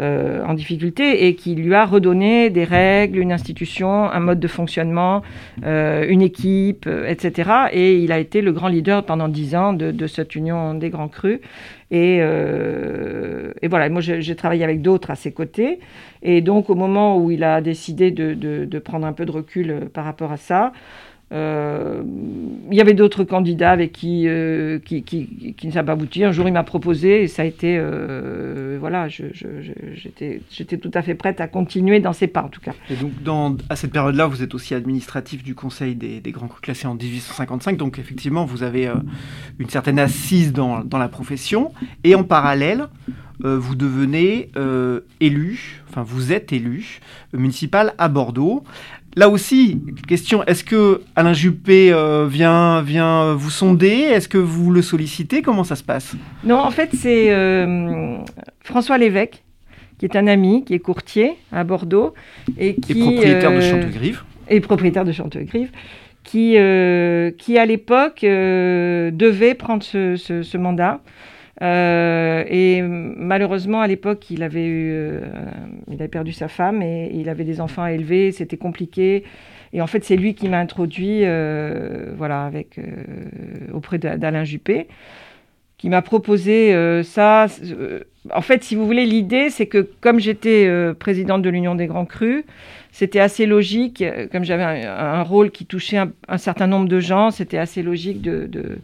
[0.00, 4.48] euh, en difficulté et qui lui a redonné des règles, une institution, un mode de
[4.48, 5.22] fonctionnement,
[5.64, 7.68] euh, une équipe, euh, etc.
[7.72, 11.08] Et il a été le grand leader pendant dix ans de, cette Union des Grands
[11.08, 11.38] Crus.
[11.92, 12.18] Et,
[13.70, 15.78] voilà, moi j'ai travaillé avec d'autres à ses côtés.
[16.22, 20.04] Et donc au moment où il a décidé de, prendre un peu de recul par
[20.04, 20.72] rapport à ça,
[21.34, 22.02] euh,
[22.70, 25.04] il y avait d'autres candidats avec qui, euh, qui,
[25.64, 26.24] ne pas abouti.
[26.24, 27.76] Un jour, il m'a proposé et ça a été.
[27.78, 32.72] Euh, voilà, j'étais tout à fait prête à continuer dans ses pas, en tout cas.
[32.90, 36.60] Et donc, à cette période-là, vous êtes aussi administratif du Conseil des, des Grands Crus
[36.60, 37.76] classés en 1855.
[37.76, 38.94] Donc, effectivement, vous avez euh,
[39.58, 41.72] une certaine assise dans, dans, la profession.
[42.04, 42.88] Et en parallèle,
[43.40, 44.50] vous devenez
[45.20, 47.00] élu, enfin, vous êtes élu
[47.32, 48.64] municipal à Bordeaux.
[49.16, 53.86] Là aussi, question, est-ce que Alain Juppé euh, vient, vient vous sonder?
[53.88, 55.40] Est-ce que vous le sollicitez?
[55.40, 56.16] Comment ça se passe?
[56.42, 58.16] Non, en fait, c'est euh,
[58.60, 59.44] François Lévesque,
[59.98, 62.14] qui est un ami, qui est courtier à Bordeaux.
[62.58, 64.24] Et, qui, propriétaire euh, de Chantegrive.
[64.48, 65.70] Et propriétaire de Chantegrive.
[66.24, 71.00] Qui, euh, qui à l'époque euh, devait prendre ce, ce, ce mandat.
[71.62, 75.20] Euh, et malheureusement, à l'époque, il avait eu, euh,
[75.88, 78.32] il avait perdu sa femme et il avait des enfants à élever.
[78.32, 79.24] C'était compliqué.
[79.72, 82.78] Et en fait, c'est lui qui m'a introduit, euh, voilà, avec
[83.72, 84.86] auprès d'Alain Juppé,
[85.78, 87.46] qui m'a proposé ça.
[88.32, 92.06] en fait, si vous voulez, l'idée, c'est que comme j'étais présidente de l'Union des Grands
[92.06, 92.44] Crus,
[92.92, 97.58] c'était assez logique, comme j'avais un, rôle qui touchait un, certain nombre de gens, c'était
[97.58, 98.78] assez logique de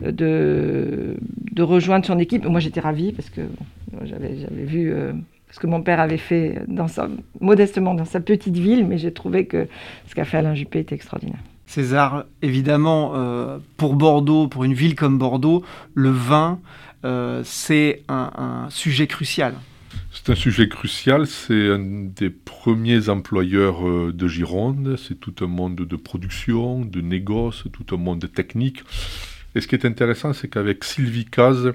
[0.00, 1.16] de,
[1.52, 2.44] de rejoindre son équipe.
[2.44, 5.12] Moi, j'étais ravie parce que bon, j'avais vu euh,
[5.50, 7.08] ce que mon père avait fait dans sa,
[7.40, 9.68] modestement dans sa petite ville, mais j'ai trouvé que
[10.06, 11.38] ce qu'a fait Alain Juppé était extraordinaire.
[11.66, 16.60] César, évidemment, euh, pour Bordeaux, pour une ville comme Bordeaux, le vin,
[17.04, 19.54] euh, c'est un, un, sujet crucial.
[20.12, 23.82] C'est un sujet crucial, c'est un des premiers employeurs
[24.12, 28.82] de Gironde, c'est tout un monde de production, de négoce, tout un monde technique.
[29.56, 31.72] Et ce qui est intéressant, c'est qu'avec Sylvie Caz,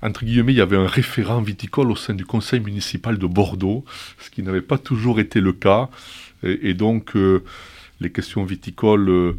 [0.00, 3.84] entre guillemets, il y avait un référent viticole au sein du conseil municipal de Bordeaux,
[4.20, 5.90] ce qui n'avait pas toujours été le cas.
[6.44, 7.42] Et, et donc, euh,
[8.00, 9.32] les questions viticoles euh,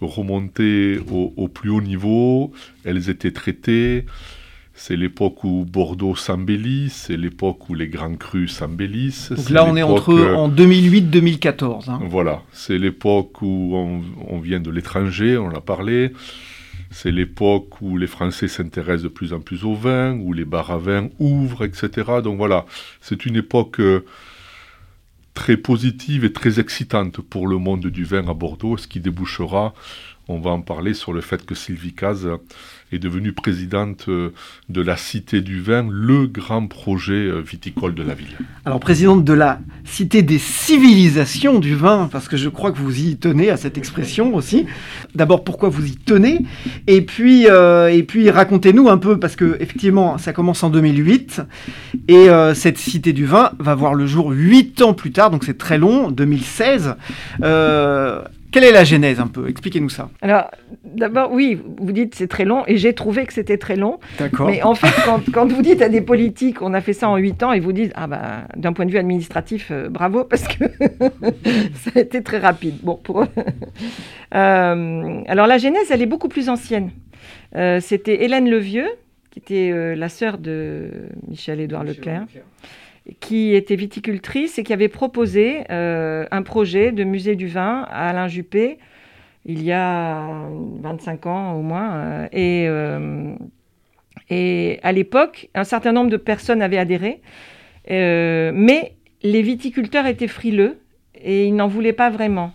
[0.00, 2.52] remontaient au, au, plus haut niveau,
[2.84, 4.04] elles étaient traitées.
[4.74, 9.30] C'est l'époque où Bordeaux s'embellit, c'est l'époque où les grands crus s'embellissent.
[9.30, 11.90] Donc là, on est entre en 2008-2014.
[11.90, 12.00] Hein.
[12.08, 16.10] Voilà, c'est l'époque où on, on, vient de l'étranger, on l'a parlé.
[16.92, 20.70] C'est l'époque où les Français s'intéressent de plus en plus au vin, où les bars
[20.70, 21.88] à vin ouvrent, etc.
[22.22, 22.66] Donc voilà,
[23.00, 24.04] c'est une époque euh,
[25.34, 29.74] très positive et très excitante pour le monde du vin à Bordeaux, ce qui débouchera,
[30.32, 32.28] on va en parler, sur le fait que Sylvie Caz
[32.92, 38.36] est devenue présidente de la Cité du Vin, le grand projet viticole de la ville.
[38.64, 43.00] Alors présidente de la Cité des civilisations du vin, parce que je crois que vous
[43.00, 44.66] y tenez à cette expression aussi.
[45.14, 46.40] D'abord, pourquoi vous y tenez?
[46.86, 51.42] Et puis, euh, racontez-nous un peu, parce que effectivement, ça commence en 2008,
[52.08, 55.44] et euh, cette Cité du Vin va voir le jour huit ans plus tard, donc
[55.44, 56.94] c'est très long, 2016.
[57.42, 59.48] Euh, quelle est la genèse un peu?
[59.48, 60.10] Expliquez-nous ça.
[60.20, 60.50] Alors,
[60.84, 63.98] d'abord, oui, vous dites c'est très long, et j'ai trouvé que c'était très long.
[64.18, 64.46] D'accord.
[64.46, 67.16] Mais en fait, quand, quand, vous dites à des politiques, on a fait ça en
[67.16, 70.46] 8 ans, ils vous disent, ah bah, d'un point de vue administratif, euh, bravo, parce
[70.46, 70.64] que
[71.74, 72.76] ça a été très rapide.
[72.82, 73.22] Bon, pour...
[74.34, 76.90] euh, alors, la genèse, elle est beaucoup plus ancienne.
[77.56, 78.88] Euh, c'était Hélène Levieux,
[79.30, 80.90] qui était euh, la sœur de
[81.26, 82.22] Michel-Édouard Leclerc.
[82.22, 82.44] Leclerc
[83.20, 88.28] qui était viticultrice et qui avait proposé un projet de musée du vin à Alain
[88.28, 88.78] Juppé
[89.44, 90.48] il y a
[90.82, 92.28] 25 ans au moins.
[92.32, 92.68] et,
[94.30, 97.20] et à l'époque, un certain nombre de personnes avaient adhéré,
[97.88, 100.78] mais les viticulteurs étaient frileux
[101.20, 102.52] et ils n'en voulaient pas vraiment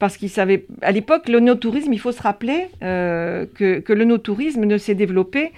[0.00, 0.66] parce qu'ils savaient.
[0.80, 4.94] À l'époque, le no-tourisme, il faut se rappeler euh, que, que, le no-tourisme ne s'est
[4.94, 5.52] développé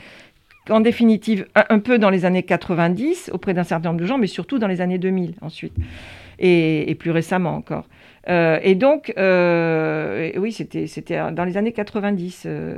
[0.66, 4.26] qu'en définitive un, peu dans les années 90 auprès d'un certain nombre de gens, mais
[4.26, 5.74] surtout dans les années 2000 ensuite,
[6.38, 7.86] et plus récemment encore.
[8.28, 10.86] Euh, et donc, euh, oui, c'était
[11.32, 12.76] dans les années 90 euh,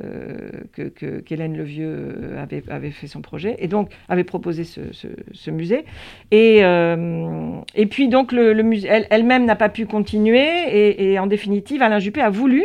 [0.72, 5.84] que qu'Hélène Levieux avait, avait, fait son projet et donc avait proposé ce, musée.
[6.30, 6.60] Et,
[7.74, 11.98] et puis, donc, le, musée elle-même n'a pas pu continuer et, et, en définitive, Alain
[11.98, 12.64] Juppé a voulu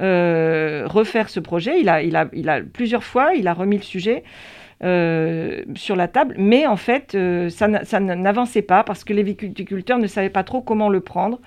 [0.00, 1.80] refaire ce projet.
[1.80, 4.24] Il a, il, a, il a plusieurs fois, il a remis le sujet.
[4.80, 7.16] Sur la table, mais en fait,
[7.48, 11.40] ça n'avançait pas parce que les viticulteurs ne savaient pas trop comment le prendre.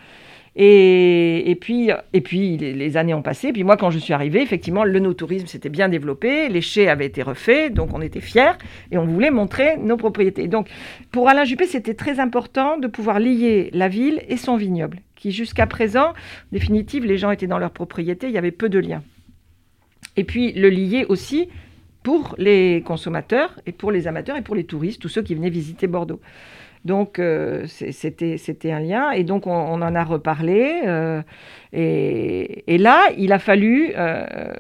[0.56, 3.48] Et, puis, et puis les, années ont passé.
[3.48, 6.90] Et puis moi, quand je suis arrivée, effectivement, le no-tourisme s'était bien développé, les chais
[6.90, 8.58] avaient été refaits, donc on était fiers
[8.92, 10.48] et on voulait montrer nos propriétés.
[10.48, 10.68] Donc
[11.12, 15.32] pour Alain Juppé, c'était très important de pouvoir lier la ville et son vignoble, qui
[15.32, 16.14] jusqu'à présent, en
[16.52, 19.04] définitive, les gens étaient dans leur propriété, il y avait peu de liens.
[20.18, 21.48] Et puis le lier aussi
[22.04, 25.50] pour les consommateurs et pour les amateurs et pour les touristes, tous ceux qui venaient
[25.50, 26.22] visiter Bordeaux.
[26.86, 31.22] Donc euh, c'était un lien et donc on, en a reparlé euh,
[31.74, 34.54] et, là il a fallu euh,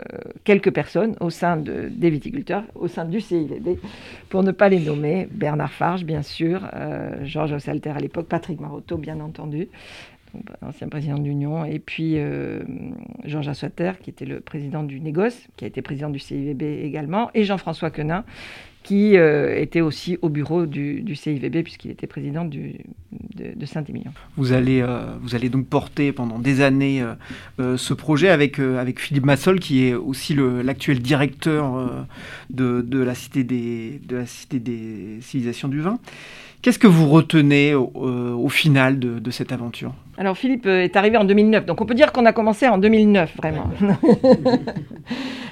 [0.43, 3.79] quelques personnes au sein de, des viticulteurs, au sein du CIVB,
[4.27, 6.69] pour ne pas les nommer, Bernard Farge bien sûr,
[7.23, 9.69] Georges Ossalter à l'époque, Patrick Marotto bien entendu,
[10.61, 12.17] ancien président de l'Union, et puis
[13.25, 17.31] Georges Assoiter, qui était le président du Négoce, qui a été président du CIVB également,
[17.33, 18.23] et Jean-François Quenin,
[18.83, 22.73] qui euh, était aussi au bureau du, CIVB puisqu'il était président de,
[23.65, 24.11] Saint-Émilion.
[24.35, 27.05] Vous allez, euh, vous allez donc porter pendant des années
[27.59, 28.59] euh, ce projet avec,
[28.99, 32.07] Philippe Massol qui est aussi l'actuel directeur
[32.49, 35.99] de la Cité des civilisations du vin.
[36.61, 39.93] Qu'est-ce que vous retenez au, euh, final de, cette aventure?
[40.17, 42.77] Alors Philippe euh, est arrivé en 2009, donc on peut dire qu'on a commencé en
[42.77, 43.69] 2009 vraiment.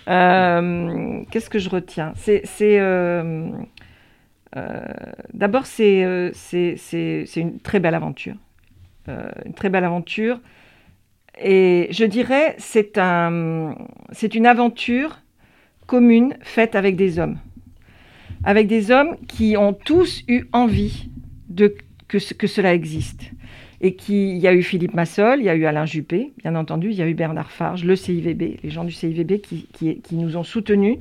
[0.09, 2.13] Euh, qu'est-ce que je retiens?
[2.15, 2.43] C'est
[5.33, 6.31] d'abord c'est
[7.35, 8.35] une très belle aventure,
[9.09, 10.39] une très belle aventure,
[11.37, 13.75] et je dirais c'est un
[14.13, 15.19] c'est une aventure
[15.87, 17.37] commune faite avec des hommes
[18.47, 21.09] avec des hommes qui ont tous eu envie
[21.49, 21.75] de,
[22.07, 23.31] que, que cela existe.
[23.81, 26.55] Et qui, il y a eu Philippe Massol, il y a eu Alain Juppé, bien
[26.55, 30.15] entendu, il y a eu Bernard Farge, le CIVB, les gens du CIVB qui, qui,
[30.15, 30.97] nous ont soutenus.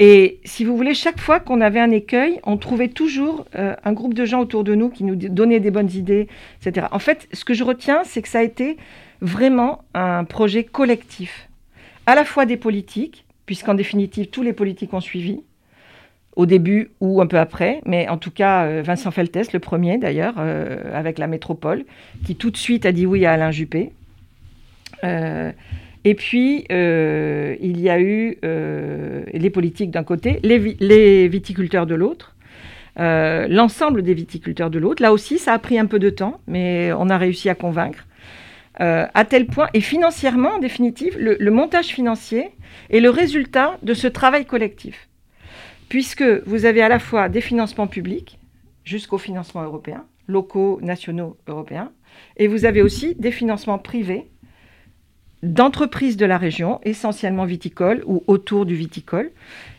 [0.00, 3.92] Et si vous voulez, chaque fois qu'on avait un écueil, on trouvait toujours euh, un
[3.92, 6.26] groupe de gens autour de nous qui nous donnaient des bonnes idées,
[6.60, 6.88] etc.
[6.90, 8.76] En fait, ce que je retiens, c'est que ça a été
[9.20, 11.48] vraiment un projet collectif,
[12.06, 15.42] à la fois des politiques, puisqu'en définitive, tous les politiques ont suivi,
[16.36, 19.98] au début ou un peu après, mais en tout cas euh, Vincent Feltès, le premier
[19.98, 21.84] d'ailleurs, euh, avec la métropole,
[22.24, 23.92] qui tout de suite a dit oui à Alain Juppé.
[25.04, 25.52] Euh,
[26.04, 32.34] et puis, il y a eu les politiques d'un côté, les, les, viticulteurs de l'autre,
[32.96, 35.00] l'ensemble des viticulteurs de l'autre.
[35.00, 38.04] Là aussi, ça a pris un peu de temps, mais on a réussi à convaincre.
[38.80, 42.50] à tel point, et financièrement, en définitive, le montage financier
[42.90, 45.08] est le résultat de ce travail collectif
[45.92, 48.38] puisque vous avez à la fois des financements publics
[48.82, 51.92] jusqu'aux financements européens, locaux, nationaux, européens,
[52.38, 54.30] et vous avez aussi des financements privés
[55.42, 59.32] d'entreprises de la région, essentiellement viticoles ou autour du viticole,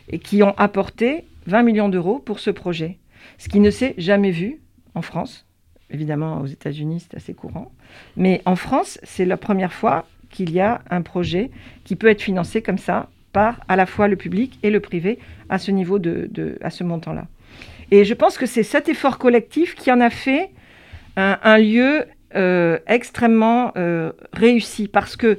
[0.08, 2.98] et qui ont apporté 20 millions d'euros pour ce projet,
[3.38, 4.60] ce qui ne s'est jamais vu
[4.94, 5.46] en France.
[5.90, 7.72] Évidemment, aux États-Unis, c'est assez courant.
[8.16, 11.50] Mais en France, c'est la première fois qu'il y a un projet
[11.82, 15.18] qui peut être financé comme ça par à la fois le public et le privé
[15.50, 17.26] à ce niveau de, à ce montant-là.
[17.90, 20.50] Et je pense que c'est cet effort collectif qui en a fait
[21.16, 25.38] un, lieu euh, extrêmement euh, réussi parce que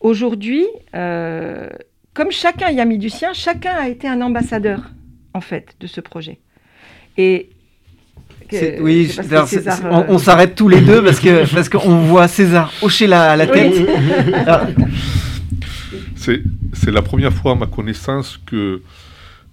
[0.00, 1.68] aujourd'hui, euh,
[2.12, 4.90] comme chacun y a mis du sien, chacun a été un ambassadeur
[5.32, 6.38] en fait de ce projet.
[7.16, 7.50] Et
[8.80, 9.10] oui,
[9.90, 13.74] on, s'arrête tous les deux parce que parce qu'on voit César hocher la, la tête.
[16.72, 18.82] C'est la première fois à ma connaissance que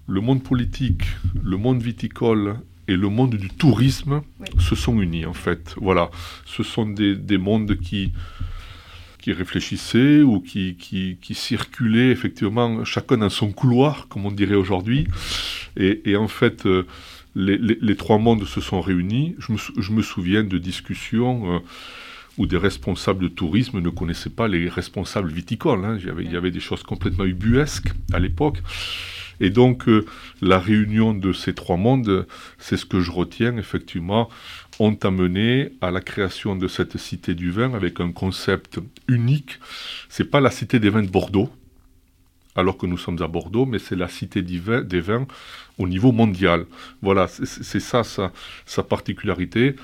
[0.07, 1.03] le monde politique,
[1.43, 4.21] le monde viticole et le monde du tourisme
[4.59, 5.75] se sont unis en fait.
[5.77, 6.09] Voilà,
[6.45, 8.11] ce sont des, mondes qui,
[9.19, 15.07] qui réfléchissaient ou qui, qui, circulaient effectivement chacun dans son couloir, comme on dirait aujourd'hui.
[15.77, 16.85] Et, en fait, euh,
[17.35, 19.35] les, trois mondes se sont réunis.
[19.39, 21.61] Je me, souviens de discussions
[22.37, 25.85] où des responsables de tourisme ne connaissaient pas les responsables viticoles.
[25.85, 25.97] Hein.
[25.99, 28.57] Il, y avait, des choses complètement ubuesques à l'époque.
[29.39, 29.85] Et donc,
[30.41, 32.27] la réunion de ces trois mondes,
[32.57, 34.29] c'est ce que je retiens effectivement,
[34.79, 39.59] ont amené à la création de cette cité du vin avec un concept unique.
[40.09, 41.49] C'est pas la cité des vins de Bordeaux,
[42.55, 45.27] alors que nous sommes à Bordeaux, mais c'est la cité des vins,
[45.77, 46.65] au niveau mondial.
[47.01, 49.75] Voilà, c'est ça sa particularité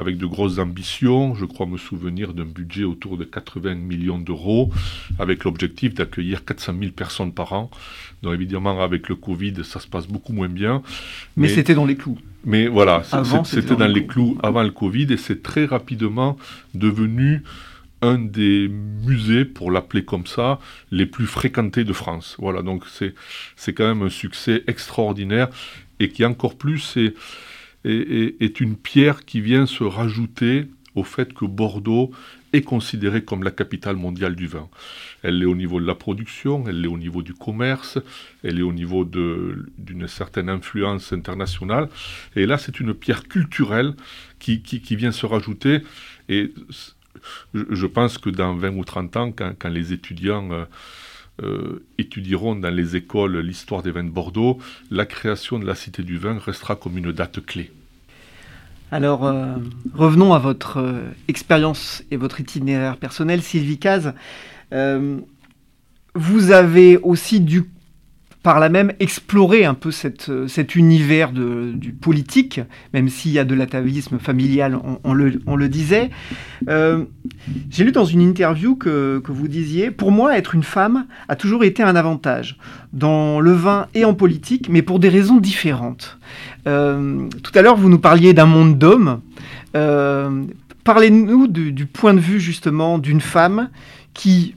[0.00, 1.34] avec de grosses ambitions.
[1.34, 4.70] Je crois me souvenir d'un budget autour de 80 millions d'euros,
[5.18, 7.70] avec l'objectif d'accueillir 400 000 personnes par an.
[8.22, 10.82] Donc évidemment, avec le Covid, ça se passe beaucoup moins bien.
[11.36, 12.18] Mais, c'était dans les clous.
[12.44, 13.02] Mais voilà,
[13.44, 16.38] c'était dans, les clous avant le Covid et c'est très rapidement
[16.74, 17.42] devenu
[18.02, 20.58] un des musées, pour l'appeler comme ça,
[20.90, 22.36] les plus fréquentés de France.
[22.38, 25.48] Voilà, donc c'est quand même un succès extraordinaire
[25.98, 26.96] et qui encore plus
[27.84, 32.10] est une pierre qui vient se rajouter au fait que Bordeaux
[32.52, 34.68] est considérée comme la capitale mondiale du vin.
[35.22, 37.98] Elle est au niveau de la production, elle est au niveau du commerce,
[38.42, 41.88] elle est au niveau d'une certaine influence internationale.
[42.34, 43.94] Et là, c'est une pierre culturelle
[44.38, 45.82] qui, qui, vient se rajouter.
[46.28, 46.52] Et
[47.54, 50.50] je pense que dans 20 ou 30 ans, quand, les étudiants...
[50.52, 50.64] Euh,
[51.42, 54.58] euh, étudieront dans les écoles l'histoire des vins de Bordeaux,
[54.90, 57.70] la création de la Cité du Vin restera comme une date clé.
[58.92, 59.54] Alors, euh,
[59.94, 63.42] revenons à votre euh, expérience et votre itinéraire personnel.
[63.42, 64.12] Sylvie Caz,
[66.14, 67.70] vous avez aussi dû
[68.42, 69.90] par là même explorer un peu
[70.28, 72.60] euh, cet univers du politique,
[72.94, 76.10] même s'il y a de l'atavisme familial, on, le, disait.
[76.68, 77.04] Euh,
[77.70, 81.64] j'ai lu dans une interview que, vous disiez, pour moi, être une femme a toujours
[81.64, 82.56] été un avantage,
[82.92, 86.18] dans le vin et en politique, mais pour des raisons différentes.
[86.66, 89.20] Euh, tout à l'heure, vous nous parliez d'un monde d'hommes.
[90.82, 93.68] Parlez-nous du point de vue justement d'une femme
[94.14, 94.54] qui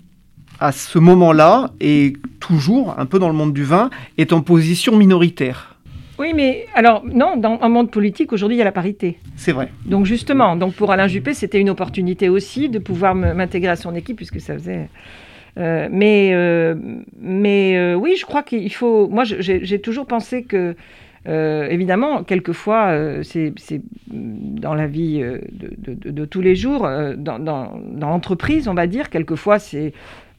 [0.64, 4.95] à ce moment-là, et toujours un peu dans le monde du vin, est en position
[4.95, 5.76] minoritaire.
[6.18, 9.20] Oui, mais alors, non, dans un monde politique, aujourd'hui, il y a la parité.
[9.36, 9.70] C'est vrai.
[9.86, 13.93] Donc, justement, donc pour Alain Juppé, c'était une opportunité aussi de pouvoir m'intégrer à son
[13.93, 14.88] équipe, puisque ça faisait.
[15.59, 16.76] Euh, mais euh,
[17.20, 19.09] mais euh, oui, je crois qu'il faut.
[19.09, 20.76] Moi, j'ai toujours pensé que.
[21.26, 26.88] évidemment, quelquefois, c'est dans la vie de, tous les jours,
[27.18, 29.93] dans, dans l'entreprise, on va dire, quelquefois c'est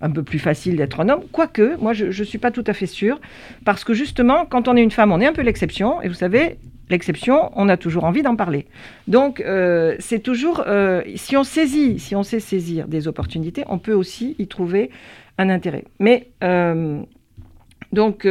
[0.05, 1.23] un peu plus facile d'être un homme.
[1.33, 3.21] Quoique, moi, je ne suis pas tout à fait sûre,
[3.65, 6.15] parce que justement, quand on est une femme, on est un peu l'exception, et vous
[6.15, 6.59] savez,
[6.91, 8.67] l'exception, on a toujours envie d'en parler.
[9.09, 13.79] Donc, euh, c'est toujours, euh, si on saisit, si on sait saisir des opportunités, on
[13.79, 14.91] peut aussi y trouver
[15.39, 15.85] un intérêt.
[15.99, 17.01] Mais euh,
[17.95, 18.29] donc,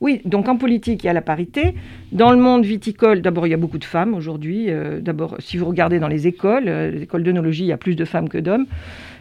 [0.00, 1.74] oui, donc en politique, il y a la parité.
[2.12, 4.68] Dans le monde viticole, d'abord, il y a beaucoup de femmes aujourd'hui.
[5.00, 8.04] d'abord, si vous regardez dans les écoles, les écoles d'œnologie, il y a plus de
[8.04, 8.66] femmes que d'hommes.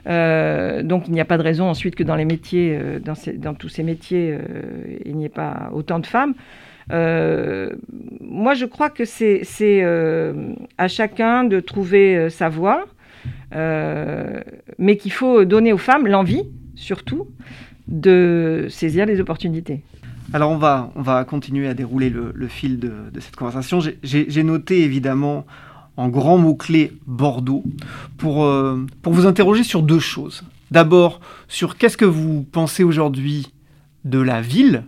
[0.08, 3.54] Euh, donc il n'y a pas de raison ensuite que dans les métiers, euh, dans,
[3.54, 6.34] tous ces métiers, euh, il n'y ait pas autant de femmes.
[6.90, 9.84] moi, je crois que c'est
[10.78, 12.86] à chacun de trouver sa voie,
[13.52, 16.44] mais qu'il faut donner aux femmes l'envie,
[16.76, 17.28] surtout,
[17.88, 19.82] de saisir les opportunités.
[20.32, 23.80] Alors on va, on va continuer à dérouler le, fil de, cette conversation.
[24.04, 25.46] J'ai noté évidemment
[25.96, 27.64] en grand mot-clé Bordeaux
[28.18, 30.44] pour, euh, pour vous interroger sur deux choses.
[30.72, 33.54] D'abord, sur qu'est-ce que vous pensez aujourd'hui
[34.06, 34.86] de la ville,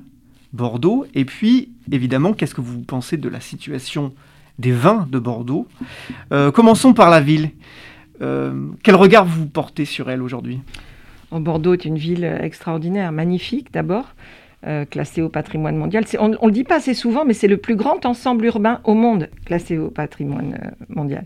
[0.51, 4.13] Bordeaux, et puis évidemment, qu'est-ce que vous pensez de la situation
[4.57, 5.67] des vins de Bordeaux.
[6.31, 7.51] Euh, commençons par la ville.
[8.21, 10.61] Euh, quel regard vous portez sur elle aujourd'hui?
[11.31, 14.13] Bordeaux est une ville extraordinaire, magnifique d'abord.
[14.67, 16.05] Euh, classé au patrimoine mondial.
[16.17, 18.95] On ne le dit pas assez souvent, mais c'est le plus grand ensemble urbain au
[18.95, 21.25] monde classé au patrimoine euh, mondial.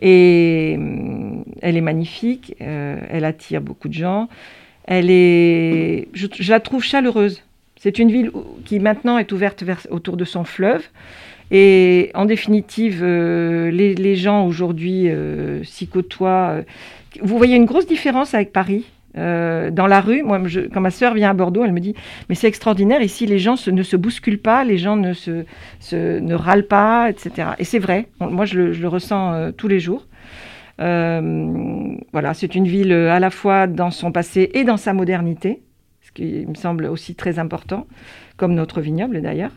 [0.00, 4.28] Et euh, elle est magnifique, elle attire beaucoup de gens.
[4.86, 7.44] Elle est, je, la trouve chaleureuse.
[7.76, 8.32] C'est une ville
[8.64, 10.82] qui maintenant est ouverte autour de son fleuve.
[11.52, 15.08] Et en définitive, les, gens aujourd'hui
[15.62, 16.56] s'y côtoient.
[17.22, 18.84] Vous voyez une grosse différence avec Paris.
[19.16, 20.24] Euh, dans la rue.
[20.24, 20.40] Moi,
[20.72, 21.94] quand ma sœur vient à Bordeaux, elle me dit
[22.28, 25.44] Mais c'est extraordinaire, ici, les gens ne se bousculent pas, les gens ne, se,
[25.92, 27.50] ne râlent pas, etc.
[27.60, 30.08] Et c'est vrai, moi, je le, ressens euh, tous les jours.
[30.80, 35.62] Euh, voilà, c'est une ville à la fois dans son passé et dans sa modernité,
[36.00, 37.86] ce qui me semble aussi très important,
[38.36, 39.52] comme notre vignoble d'ailleurs.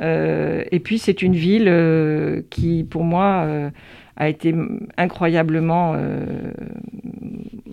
[0.00, 3.48] et puis, c'est une ville qui, pour moi,
[4.16, 4.54] a été
[4.96, 5.96] incroyablement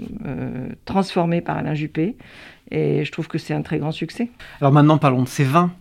[0.02, 2.16] euh, euh, transformé par Alain Juppé.
[2.72, 4.30] Et je trouve que c'est un très grand succès.
[4.62, 5.72] Alors maintenant, parlons de ces vins.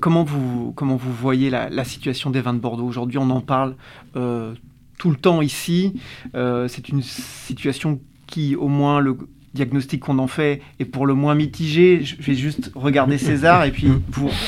[0.00, 3.74] comment, vous, comment vous voyez la, situation des vins de Bordeaux Aujourd'hui, on en parle
[4.14, 6.00] tout le temps ici.
[6.34, 9.16] C'est une situation qui, au moins, le
[9.54, 12.04] diagnostic qu'on en fait est pour le moins mitigé.
[12.04, 13.88] Je vais juste regarder César et puis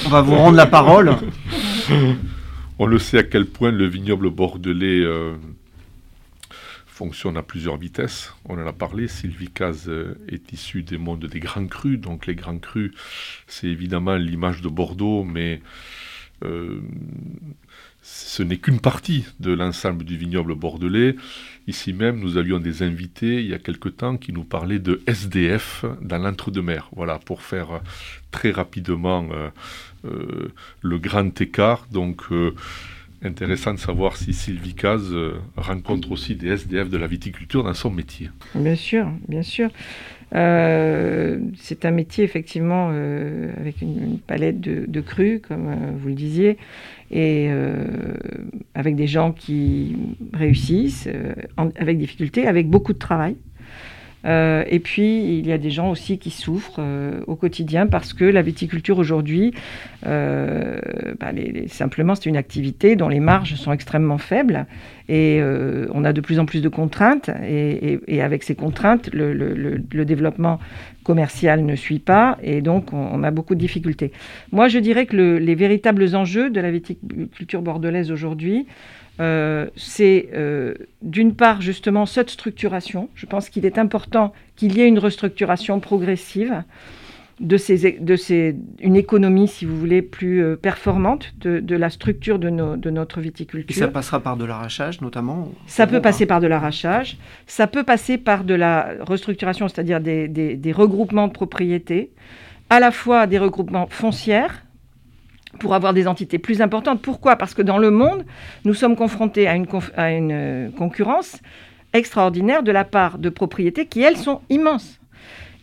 [0.05, 1.17] on va vous rendre la parole.
[2.79, 5.35] On le sait à quel point le vignoble bordelais euh,
[6.95, 8.33] fonctionne à plusieurs vitesses.
[8.45, 11.99] On en a parlé, Sylvie Caz euh, est issu des mondes des grands crus.
[11.99, 12.93] Donc les grands crus,
[13.49, 15.61] c'est évidemment l'image de Bordeaux, mais
[16.45, 16.81] euh,
[18.01, 21.17] ce n'est qu'une partie de l'ensemble du vignoble bordelais.
[21.67, 25.03] Ici même, nous avions des invités il y a quelque temps qui nous parlaient de
[25.09, 26.91] SDF dans l'entre-deux-mer.
[26.95, 27.79] Voilà, pour faire euh,
[28.31, 29.29] très rapidement
[30.83, 31.87] le grand écart.
[31.91, 32.27] Donc,
[33.25, 35.14] intéressant de savoir si Sylvie Caz
[35.57, 38.31] rencontre aussi des SDF de la viticulture dans son métier.
[38.55, 39.70] Bien sûr, bien sûr.
[40.33, 46.59] c'est un métier effectivement avec une, palette de, de crus, comme vous le disiez,
[47.14, 47.85] et euh,
[48.75, 49.97] avec des gens qui
[50.33, 53.37] réussissent, euh, avec difficulté, avec beaucoup de travail.
[54.25, 56.81] Euh, et puis, il y a des gens aussi qui souffrent
[57.27, 59.53] au quotidien parce que la viticulture aujourd'hui,
[60.03, 61.33] bah,
[61.68, 64.66] simplement, c'est une activité dont les marges sont extrêmement faibles
[65.09, 65.41] et
[65.93, 67.31] on a de plus en plus de contraintes.
[67.47, 70.59] Et, avec ces contraintes, le développement
[71.05, 74.11] commercial ne suit pas et donc on, a beaucoup de difficultés.
[74.51, 78.66] Moi, je dirais que les véritables enjeux de la viticulture bordelaise aujourd'hui,
[79.21, 83.09] euh, c'est euh, d'une part justement cette structuration.
[83.15, 86.65] Je pense qu'il est important qu'il y ait une restructuration progressive
[87.41, 92.39] de, ces, de ces, une économie, si vous voulez, plus euh, performante de, la structure
[92.39, 93.77] de, nos, de, notre viticulture.
[93.77, 97.85] Et ça passera par de l'arrachage notamment Ça peut passer par de l'arrachage, ça peut
[97.85, 102.11] passer par de la restructuration, c'est-à-dire des, des, des, regroupements de propriétés,
[102.71, 104.65] à la fois des regroupements foncières
[105.59, 107.03] pour avoir des entités plus importantes.
[107.03, 107.37] Pourquoi?
[107.37, 108.25] Parce que dans le monde,
[108.65, 109.67] nous sommes confrontés à une,
[110.33, 111.41] euh, concurrence
[111.93, 115.01] extraordinaire de la part de propriétés qui, elles, sont immenses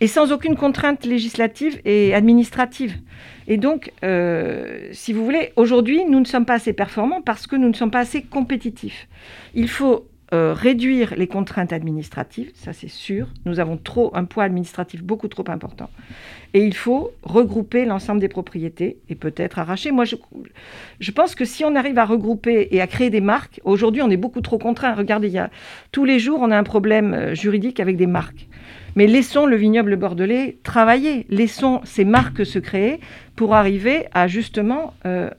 [0.02, 2.96] et sans aucune contrainte législative et administrative.
[3.48, 7.56] Et donc, euh, si vous voulez, aujourd'hui, nous ne sommes pas assez performants parce que
[7.56, 9.08] nous ne sommes pas assez compétitifs.
[9.54, 13.28] Il faut euh, réduire les contraintes administratives, ça c'est sûr.
[13.46, 15.90] Nous avons trop un poids administratif beaucoup trop important.
[16.54, 19.92] Et il faut regrouper l'ensemble des propriétés et peut-être arracher.
[19.92, 20.16] Moi, je,
[21.02, 24.10] je, pense que si on arrive à regrouper et à créer des marques, aujourd'hui on
[24.10, 24.94] est beaucoup trop contraint.
[24.94, 25.44] Regardez,
[25.92, 28.48] tous les jours on a un problème euh, juridique avec des marques.
[28.96, 33.02] Mais laissons le vignoble bordelais travailler, laissons ces marques se créer
[33.36, 35.30] pour arriver à justement euh,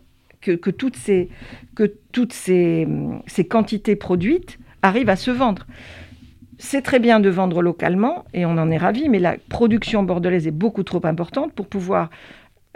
[0.42, 1.30] que, toutes, ces,
[1.74, 2.86] que toutes ces,
[3.26, 5.66] ces quantités produites arrive à se vendre.
[6.58, 10.46] C'est très bien de vendre localement et on en est ravi, mais la production bordelaise
[10.46, 12.10] est beaucoup trop importante pour pouvoir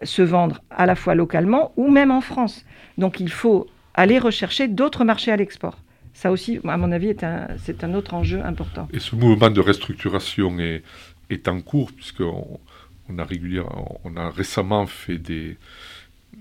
[0.02, 2.64] se vendre à la fois localement ou même en France.
[2.98, 5.78] Donc il faut aller rechercher d'autres marchés à l'export.
[6.14, 7.14] Ça aussi, à mon avis,
[7.58, 8.88] c'est un, autre enjeu important.
[8.92, 12.58] Et ce mouvement de restructuration est, en cours, puisqu'on
[13.10, 15.58] on a, a récemment fait des,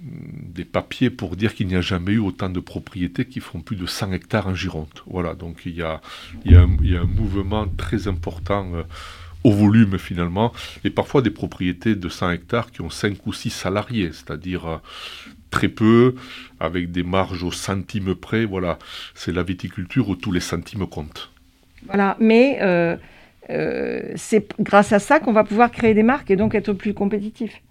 [0.01, 3.75] des papiers pour dire qu'il n'y a jamais eu autant de propriétés qui font plus
[3.75, 4.87] de 100 hectares en Gironde.
[5.07, 6.01] Voilà, donc il y a,
[6.45, 8.83] il y a, un, mouvement très important euh,
[9.43, 13.49] au volume finalement, et parfois des propriétés de 100 hectares qui ont 5 ou 6
[13.49, 14.77] salariés, c'est-à-dire euh,
[15.49, 16.15] très peu,
[16.59, 18.45] avec des marges au centime près.
[18.45, 18.77] Voilà,
[19.13, 21.31] c'est la viticulture où tous les centimes comptent.
[21.87, 22.95] Voilà, mais euh,
[24.15, 27.61] c'est grâce à ça qu'on va pouvoir créer des marques et donc être plus compétitif.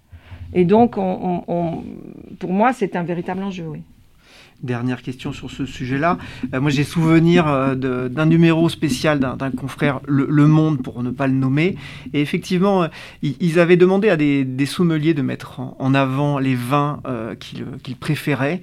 [0.53, 3.81] Et donc, pour moi, c'est un véritable enjeu, oui.
[4.63, 6.17] Dernière question sur ce sujet-là.
[6.53, 11.27] Euh, moi, j'ai souvenir euh, d'un numéro spécial d'un confrère, le, Monde, pour ne pas
[11.27, 11.75] le nommer.
[12.13, 12.87] Et effectivement, euh,
[13.21, 17.01] ils, avaient demandé à des, sommeliers de mettre en, avant les vins
[17.39, 18.61] qu'ils préféraient.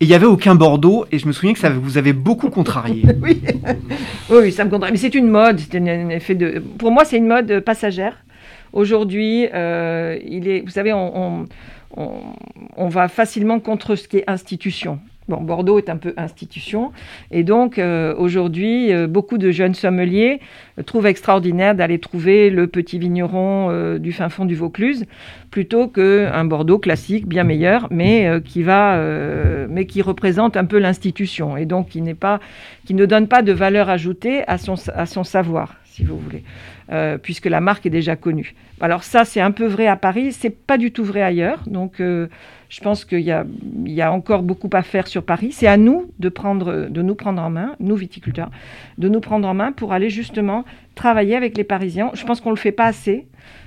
[0.00, 1.06] Et il n'y avait aucun Bordeaux.
[1.10, 3.04] Et je me souviens que ça vous avait beaucoup contrarié.
[3.22, 3.42] oui.
[4.30, 4.92] oui, ça me contrarie.
[4.92, 5.60] Mais c'est une mode.
[5.74, 6.62] Un effet de...
[6.78, 8.16] Pour moi, c'est une mode passagère.
[8.72, 10.18] Aujourd'hui, euh,
[10.64, 11.46] vous savez, on,
[12.88, 14.98] va facilement contre ce qui est institution.
[15.28, 16.92] Bordeaux est un peu institution.
[17.30, 20.40] Et donc, euh, aujourd'hui, euh, beaucoup de jeunes sommeliers
[20.84, 25.06] trouvent extraordinaire d'aller trouver le petit vigneron du fin fond du Vaucluse
[25.50, 28.62] plutôt qu'un Bordeaux classique, bien meilleur, mais, qui,
[30.02, 35.24] représente un peu l'institution et donc qui, ne donne pas de valeur ajoutée à son
[35.24, 36.42] savoir, si vous voulez.
[36.92, 38.54] Euh, puisque la marque est déjà connue.
[38.82, 41.62] Alors ça, c'est un peu vrai à Paris, c'est pas du tout vrai ailleurs.
[41.66, 42.26] Donc euh,
[42.68, 45.52] je pense qu'il y, a, encore beaucoup à faire sur Paris.
[45.52, 48.50] C'est à nous de, prendre, de nous prendre en main, nous viticulteurs,
[48.98, 52.10] de nous prendre en main pour aller justement travailler avec les Parisiens.
[52.12, 53.26] Je pense qu'on ne le fait pas assez.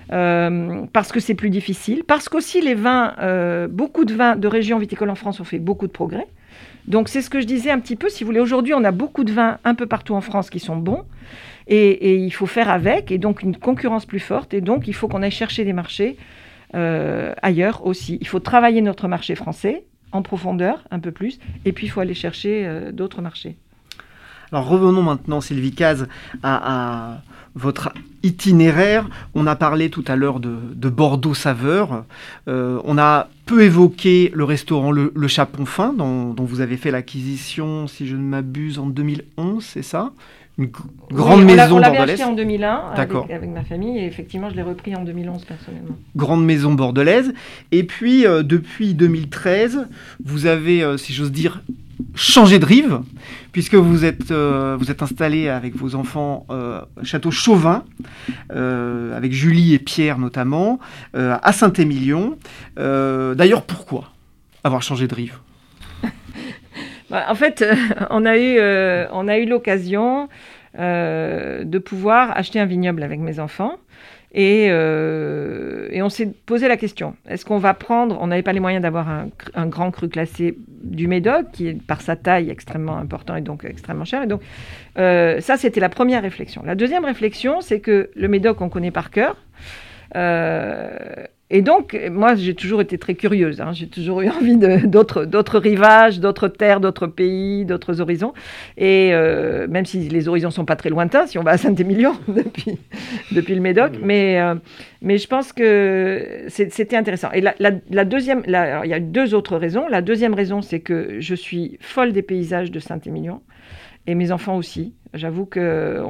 [0.10, 3.16] parce que c'est plus difficile, parce qu'aussi les vins,
[3.72, 6.28] beaucoup de vins de régions viticoles en France ont fait beaucoup de progrès.
[6.88, 8.92] Donc c'est ce que je disais un petit peu, si vous voulez, aujourd'hui on a
[8.92, 11.04] beaucoup de vins un peu partout en France qui sont bons,
[11.68, 15.08] et, il faut faire avec, et donc une concurrence plus forte, et donc il faut
[15.08, 16.18] qu'on aille chercher des marchés
[16.76, 18.18] euh, ailleurs aussi.
[18.22, 22.02] Il faut travailler notre marché français en profondeur, un peu plus, et puis il faut
[22.02, 23.58] aller chercher euh, d'autres marchés.
[24.52, 26.08] Alors revenons maintenant, Sylvie Caz,
[26.44, 27.22] à,
[27.56, 29.10] votre itinéraire.
[29.34, 32.04] On a parlé tout à l'heure de, Bordeaux Saveur.
[32.48, 37.88] Euh, on a peu évoqué le restaurant Le, Chapon Fin, dont, vous avez fait l'acquisition,
[37.88, 40.12] si je ne m'abuse, en 2011, c'est ça?
[40.58, 40.70] Une
[41.12, 41.98] grande maison bordelaise.
[41.98, 42.70] On acheté en 2001
[43.28, 45.96] avec, ma famille et effectivement je l'ai repris en 2011 personnellement.
[46.16, 47.34] Grande maison bordelaise.
[47.72, 49.88] Et puis euh, depuis 2013,
[50.24, 51.62] vous avez, euh, si j'ose dire,
[52.14, 53.02] changé de rive
[53.52, 56.46] puisque vous êtes, euh, vous êtes installé avec vos enfants
[57.04, 57.84] Château Chauvin,
[58.50, 60.80] avec Julie et Pierre notamment,
[61.14, 62.38] à Saint-Émilion.
[62.78, 64.12] D'ailleurs, pourquoi
[64.64, 65.40] avoir changé de rive?
[67.10, 67.64] Bah, en fait,
[68.10, 70.30] on a eu, euh, eu l'occasion
[70.78, 73.78] euh, de pouvoir acheter un vignoble avec mes enfants.
[74.38, 78.52] Et, euh, et on s'est posé la question, est-ce qu'on va prendre, on n'avait pas
[78.52, 82.50] les moyens d'avoir un, un, grand cru classé du Médoc, qui est par sa taille
[82.50, 84.24] extrêmement important et donc extrêmement cher.
[84.24, 84.42] Et donc
[84.98, 86.64] ça, c'était la première réflexion.
[86.66, 89.38] La deuxième réflexion, c'est que le Médoc, on connaît par cœur.
[91.52, 93.62] Et donc, moi, j'ai toujours été très curieuse.
[93.62, 93.72] Hein.
[93.72, 98.34] J'ai toujours eu envie d'autres rivages, d'autres terres, d'autres pays, d'autres horizons.
[98.78, 102.14] Et euh, même si les horizons sont pas très lointains, si on va à Saint-Émilion
[102.28, 102.78] depuis,
[103.32, 104.56] depuis le Médoc, mais, euh,
[105.02, 107.32] mais je pense que c'était intéressant.
[107.32, 109.86] Et la, deuxième, il y a deux autres raisons.
[109.88, 113.42] La deuxième raison, c'est que je suis folle des paysages de Saint-Émilion
[114.08, 114.94] et mes enfants aussi.
[115.16, 116.02] J'avoue que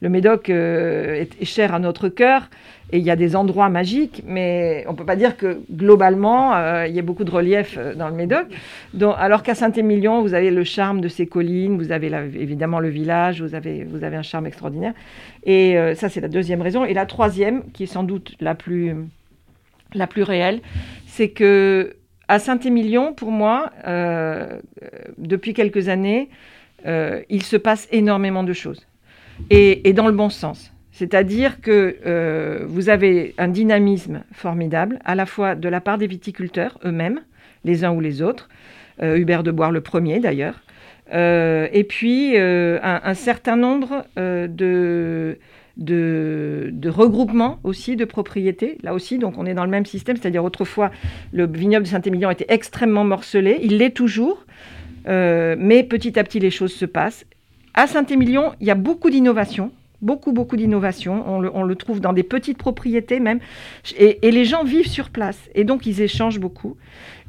[0.00, 2.48] le Médoc euh, est, cher à notre cœur
[2.90, 6.86] et il y a des endroits magiques, mais on peut pas dire que globalement euh,
[6.86, 8.46] il y a beaucoup de relief euh, dans le Médoc.
[9.16, 13.42] Alors qu'à Saint-Émilion, vous avez le charme de ces collines, vous avez évidemment le village,
[13.42, 14.94] vous avez vous avez un charme extraordinaire.
[15.44, 16.84] Et ça c'est la deuxième raison.
[16.84, 18.94] Et la troisième, qui est sans doute la plus
[19.94, 20.60] la plus réelle,
[21.06, 21.96] c'est que
[22.28, 23.70] à Saint-Émilion, pour moi,
[25.18, 26.28] depuis quelques années,
[26.86, 28.86] euh, il se passe énormément de choses.
[29.50, 30.72] Et, dans le bon sens.
[30.92, 36.06] C'est-à-dire que euh, vous avez un dynamisme formidable, à la fois de la part des
[36.06, 37.20] viticulteurs eux-mêmes,
[37.64, 38.48] les uns ou les autres,
[39.02, 40.60] euh, Hubert de Boire le premier d'ailleurs,
[41.14, 45.36] et puis un, certain nombre de,
[45.76, 50.44] de, regroupements aussi de propriétés, là aussi, donc on est dans le même système, c'est-à-dire
[50.44, 50.90] autrefois
[51.32, 54.44] le vignoble de Saint-Émilion était extrêmement morcelé, il l'est toujours,
[55.08, 57.24] euh, mais petit à petit, les choses se passent.
[57.74, 59.72] À Saint-Émilion, il y a beaucoup d'innovation,
[60.02, 61.24] beaucoup, beaucoup d'innovation.
[61.26, 63.40] On le, trouve dans des petites propriétés même.
[63.98, 65.38] Et, les gens vivent sur place.
[65.54, 66.76] Et donc, ils échangent beaucoup.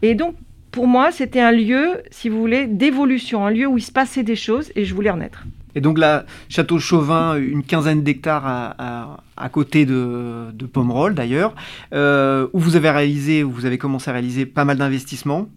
[0.01, 0.35] Et donc,
[0.71, 4.23] pour moi, c'était un lieu, si vous voulez, d'évolution, un lieu où il se passait
[4.23, 5.45] des choses et je voulais en être.
[5.75, 11.55] Et donc là, Château Chauvin, une quinzaine d'hectares à, côté de, de Pomerol d'ailleurs,
[11.93, 15.47] euh, où vous avez réalisé, où vous avez commencé à réaliser pas mal d'investissements.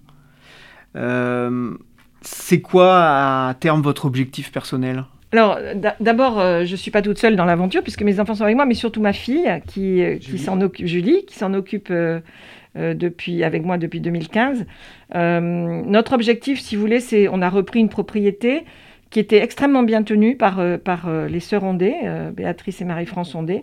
[0.96, 1.74] Euh,
[2.26, 5.04] c'est quoi à terme votre objectif personnel?
[5.32, 5.58] Alors,
[6.00, 8.56] d'abord, euh, je ne suis pas toute seule dans l'aventure, puisque mes enfants sont avec
[8.56, 12.20] moi, mais surtout ma fille, qui, euh, qui s'en occupe, Julie, qui s'en occupe euh,
[12.74, 14.66] depuis, avec moi depuis 2015.
[15.14, 18.64] notre objectif, si vous voulez, c'est on a repris une propriété
[19.10, 21.94] qui était extrêmement bien tenue par, par les sœurs Ondé,
[22.34, 23.62] Béatrice et Marie-France Ondé,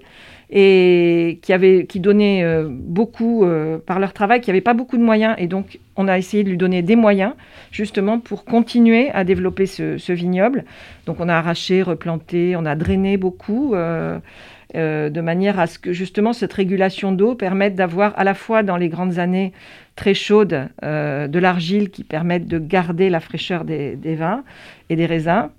[0.55, 4.97] et qui, avait, qui donnaient euh, beaucoup euh, par leur travail, qui n'avaient pas beaucoup
[4.97, 5.33] de moyens.
[5.39, 7.33] Et donc, on a essayé de lui donner des moyens,
[7.71, 10.63] justement, pour continuer à développer ce, vignoble.
[11.07, 13.73] Donc, on a arraché, replanté, on a drainé beaucoup.
[14.75, 18.63] Euh, de manière à ce que justement cette régulation d'eau permette d'avoir à la fois
[18.63, 19.53] dans les grandes années
[19.95, 24.43] très chaudes de l'argile qui permette de garder la fraîcheur des, vins
[24.89, 25.49] et des raisins,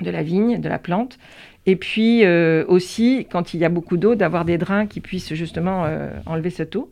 [0.00, 1.18] de la vigne, de la plante,
[1.66, 5.34] et puis euh, aussi, quand il y a beaucoup d'eau, d'avoir des drains qui puissent
[5.34, 6.90] justement euh, enlever cette eau,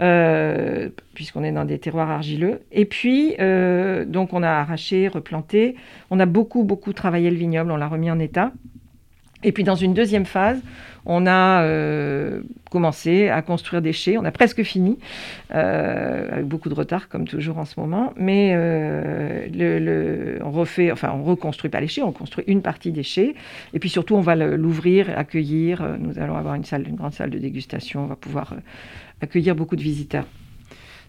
[0.00, 2.60] euh, puisqu'on est dans des terroirs argileux.
[2.70, 3.34] Et puis,
[4.06, 5.74] donc on a arraché, replanté,
[6.10, 8.52] on a beaucoup, beaucoup travaillé le vignoble, on l'a remis en état.
[9.44, 10.60] Et puis dans une deuxième phase,
[11.06, 12.40] on a euh,
[12.70, 14.16] commencé à construire des chais.
[14.16, 14.98] On a presque fini,
[15.54, 18.14] euh, avec beaucoup de retard comme toujours en ce moment.
[18.16, 23.02] Mais euh, on refait, enfin on reconstruit pas les chais, on construit une partie des
[23.02, 23.34] chais.
[23.74, 25.96] Et puis surtout, on va l'ouvrir, accueillir.
[26.00, 28.04] Nous allons avoir une salle, une grande salle de dégustation.
[28.04, 28.54] On va pouvoir
[29.20, 30.26] accueillir beaucoup de visiteurs.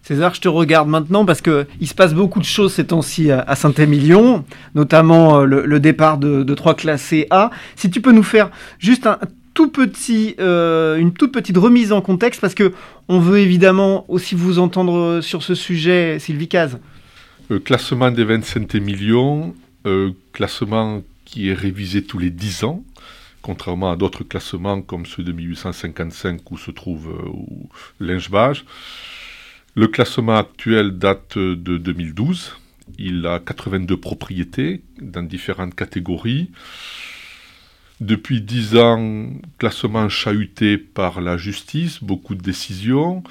[0.06, 3.56] César, je te regarde maintenant parce qu'il se passe beaucoup de choses ces temps-ci à
[3.56, 4.44] Saint-Émilion,
[4.76, 7.50] notamment le, départ de, trois classés A.
[7.74, 9.18] Si tu peux nous faire juste un
[9.52, 12.72] tout petit, euh, une toute petite remise en contexte parce que
[13.08, 16.78] on veut évidemment aussi vous entendre sur ce sujet, Sylvie Caz.
[17.50, 22.84] Euh, classement des 25 millions, euh, classement qui est révisé tous les 10 ans,
[23.42, 28.04] contrairement à d'autres classements comme ceux de 1855 où se trouve euh,
[29.78, 32.56] Le classement actuel date de 2012.
[32.98, 36.50] Il a 82 propriétés dans différentes catégories.
[38.00, 43.22] Depuis dix ans, classement chahuté par la justice, beaucoup de décisions,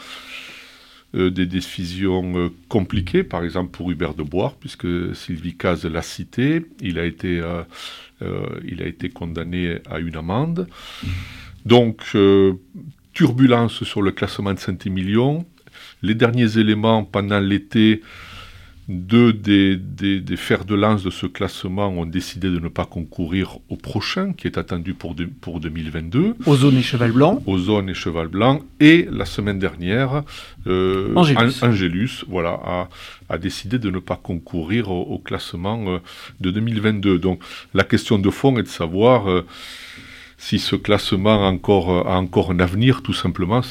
[1.16, 6.04] euh, des décisions euh, compliquées, par exemple pour Hubert de Bois, puisque Sylvie Caz l'a
[6.04, 7.64] cité, il a, été, euh,
[8.64, 10.68] il a été condamné à une amende.
[11.66, 12.16] Donc,
[13.14, 15.44] turbulence sur le classement de Saint-Émilion.
[16.02, 18.02] Les derniers éléments pendant l'été
[18.88, 23.78] deux des, fers de lance de ce classement ont décidé de ne pas concourir au
[23.78, 26.36] prochain, qui est attendu pour, pour 2022.
[26.46, 27.42] Ozone et Cheval Blanc.
[27.48, 28.62] Ozone et Cheval Blanc.
[28.80, 30.24] Et la semaine dernière,
[30.68, 32.26] euh, Angélus.
[32.28, 32.90] voilà, a,
[33.30, 35.98] a, décidé de ne pas concourir au, classement euh,
[36.40, 37.18] de 2022.
[37.18, 37.42] Donc
[37.74, 39.30] la question de fond est de savoir...
[39.30, 39.46] Euh,
[40.38, 43.62] si ce classement a encore, euh, a encore un avenir, tout simplement,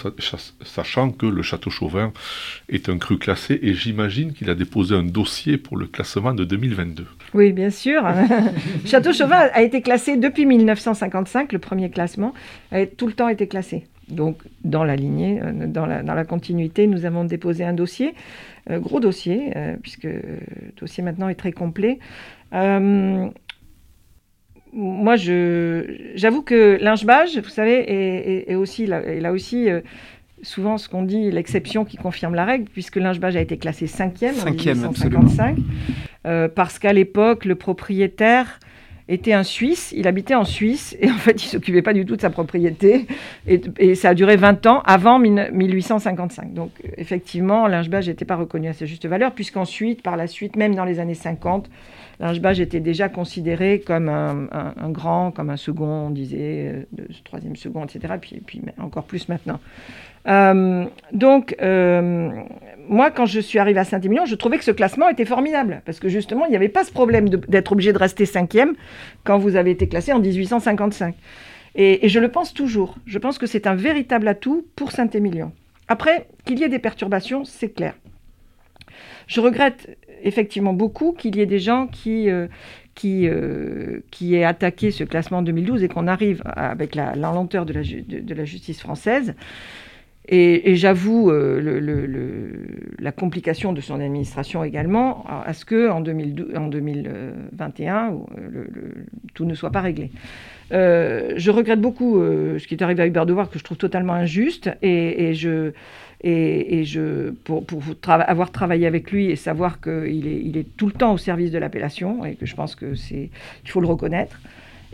[0.64, 2.12] sachant que le Château Chauvin
[2.68, 6.44] est un cru classé et j'imagine qu'il a déposé un dossier pour le classement de
[6.44, 7.06] 2022.
[7.34, 8.02] Oui, bien sûr.
[8.86, 12.32] Château Chauvin a été classé depuis 1955, le premier classement,
[12.72, 13.84] a tout le temps été classé.
[14.08, 18.14] Donc, dans la lignée, euh, dans la, dans la continuité, nous avons déposé un dossier,
[18.70, 19.52] euh, gros dossier,
[19.82, 20.40] puisque le
[20.80, 21.98] dossier maintenant est très complet
[24.75, 29.81] moi, j'avoue que Lynchbage, vous savez, est, aussi, là, aussi euh,
[30.43, 34.35] souvent ce qu'on dit l'exception qui confirme la règle, puisque Lynchbage a été classé cinquième,
[34.45, 35.59] en 1955,
[36.27, 38.59] euh, parce qu'à l'époque, le propriétaire
[39.09, 42.16] était un Suisse, il habitait en Suisse, et en fait, il s'occupait pas du tout
[42.16, 43.07] de sa propriété,
[43.46, 46.55] et, ça a duré 20 ans avant 1855.
[46.55, 50.74] Donc, effectivement, Lynchbage n'était pas reconnu à sa juste valeur, puisqu'ensuite, par la suite, même
[50.74, 51.68] dans les années 50,
[52.20, 57.84] L'Inchbage était déjà considéré comme un, grand, comme un second, on disait, euh, troisième second,
[57.84, 58.14] etc.
[58.20, 59.59] Puis, puis encore plus maintenant.
[60.27, 62.31] Euh, donc, euh,
[62.89, 66.01] moi, quand je suis arrivée à Saint-Émilion, je trouvais que ce classement était formidable, parce
[66.01, 68.75] que justement, il n'y avait pas ce problème d'être obligé de rester cinquième
[69.25, 71.14] quand vous avez été classé en 1855.
[71.77, 72.97] Et, je le pense toujours.
[73.07, 75.53] Je pense que c'est un véritable atout pour Saint-Émilion.
[75.89, 77.95] Après, qu'il y ait des perturbations, c'est clair.
[79.27, 82.47] Je regrette effectivement beaucoup qu'il y ait des gens qui, euh,
[82.95, 87.66] qui, euh, qui aient attaqué ce classement en 2012 et qu'on arrive avec la, lenteur
[87.66, 89.35] de, la, justice française.
[90.27, 92.51] Et, j'avoue euh,
[92.99, 98.16] la complication de son administration également à ce que en, 2012, en 2021
[99.35, 100.11] tout ne soit pas réglé.
[100.70, 104.70] je regrette beaucoup ce qui est arrivé à Hubert Devoir que je trouve totalement injuste
[104.81, 105.72] et, je
[107.45, 107.64] pour,
[108.09, 112.25] avoir travaillé avec lui et savoir qu'il est, tout le temps au service de l'appellation
[112.25, 113.31] et que je pense que c'est,
[113.64, 114.41] il faut le reconnaître.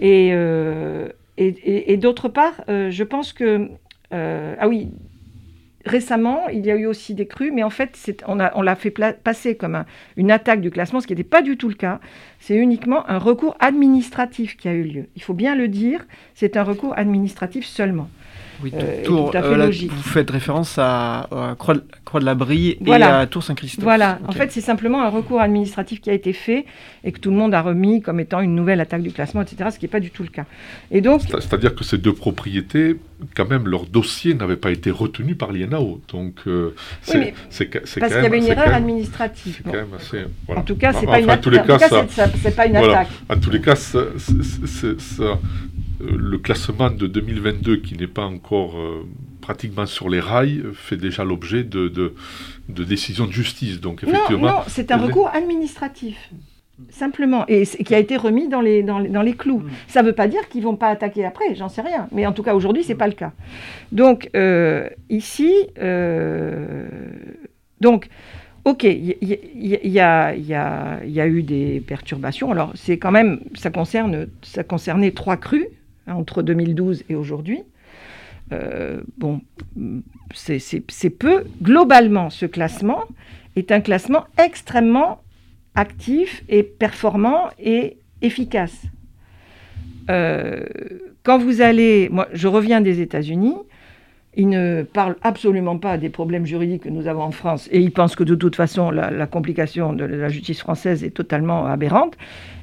[0.01, 1.09] Et, euh,
[1.99, 3.69] d'autre part, euh, je pense que
[4.13, 4.89] euh, ah oui,
[5.87, 8.91] récemment, il y a eu aussi des crues, mais en fait, on, l'a fait
[9.23, 9.85] passer comme
[10.17, 12.01] une attaque du classement, ce qui n'était pas du tout le cas.
[12.39, 15.07] C'est uniquement un recours administratif qui a eu lieu.
[15.17, 18.09] Il faut bien le dire, c'est un recours administratif seulement.
[18.63, 19.93] Oui, euh, tout à fait euh, logique.
[19.93, 23.85] vous faites référence à, Croix, de, la Brie et à Tour Saint-Christophe.
[23.85, 26.67] Voilà, en fait, c'est simplement un recours administratif qui a été fait
[27.05, 29.71] et que tout le monde a remis comme étant une nouvelle attaque du classement, etc.,
[29.73, 30.45] ce qui n'est pas du tout le cas.
[30.91, 32.97] Et donc, C'est-à-dire que ces deux propriétés,
[33.35, 36.01] quand même, leur dossier n'avait pas été retenu par l'INAO.
[36.09, 39.63] Donc, euh, c'est, parce qu'il y avait une erreur administrative.
[40.49, 41.41] En tout cas, c'est pas, une, attaque.
[43.29, 44.01] En tous les cas, ça,
[46.01, 49.07] le classement de 2022, qui n'est pas encore euh,
[49.41, 53.81] pratiquement sur les rails, fait déjà l'objet de, de, décisions de justice.
[53.81, 56.31] Donc, effectivement, non, non c'est un recours administratif.
[56.89, 59.59] Simplement, et, qui a été remis dans les, dans les, clous.
[59.59, 59.71] Mm.
[59.87, 62.09] Ça ne veut pas dire qu'ils ne vont pas attaquer après, j'en sais rien.
[62.11, 63.33] Mais en tout cas, aujourd'hui, ce n'est pas le cas.
[63.93, 65.53] Donc, euh, ici,
[67.81, 68.09] donc,
[68.67, 72.51] Ok, il y, a, eu des perturbations.
[72.51, 75.69] Alors, c'est quand même, ça, concerne, ça concernait trois crues
[76.11, 77.63] entre 2012 et aujourd'hui.
[78.53, 79.41] Euh, bon,
[80.35, 81.45] c'est peu.
[81.63, 83.05] Globalement, ce classement
[83.57, 85.23] est un classement extrêmement
[85.75, 88.83] actif et performant et efficace.
[90.11, 90.65] Euh,
[91.23, 93.55] quand vous allez, moi je reviens des États-Unis,
[94.37, 97.91] Il ne parle absolument pas des problèmes juridiques que nous avons en France et il
[97.91, 102.17] pense que de toute façon la, complication de la justice française est totalement aberrante.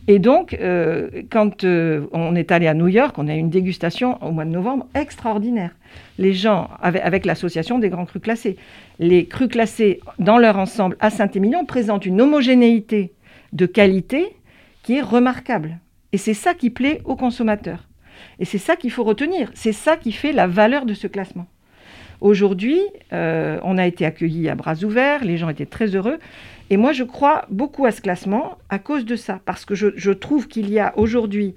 [0.09, 3.49] Et donc, euh, quand euh, on est allé à New York, on a eu une
[3.49, 5.71] dégustation au mois de novembre extraordinaire.
[6.17, 8.55] Les gens, avec, avec l'association des grands crus classés,
[8.99, 13.11] les crus classés dans leur ensemble à Saint-Émilion présentent une homogénéité
[13.51, 14.37] de qualité
[14.83, 15.79] qui est remarquable.
[16.13, 17.89] Et c'est ça qui plaît aux consommateurs.
[18.39, 19.51] Et c'est ça qu'il faut retenir.
[19.53, 21.47] C'est ça qui fait la valeur de ce classement.
[22.19, 22.79] Aujourd'hui,
[23.13, 26.17] euh, on a été accueillis à bras ouverts, les gens étaient très heureux.
[26.69, 30.11] Et moi, je crois beaucoup à ce classement à cause de ça, parce que je,
[30.11, 31.55] trouve qu'il y a aujourd'hui,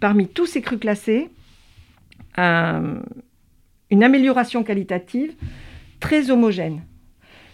[0.00, 1.28] parmi tous ces crus classés,
[2.38, 3.02] une
[4.02, 5.34] amélioration qualitative
[6.00, 6.80] très homogène.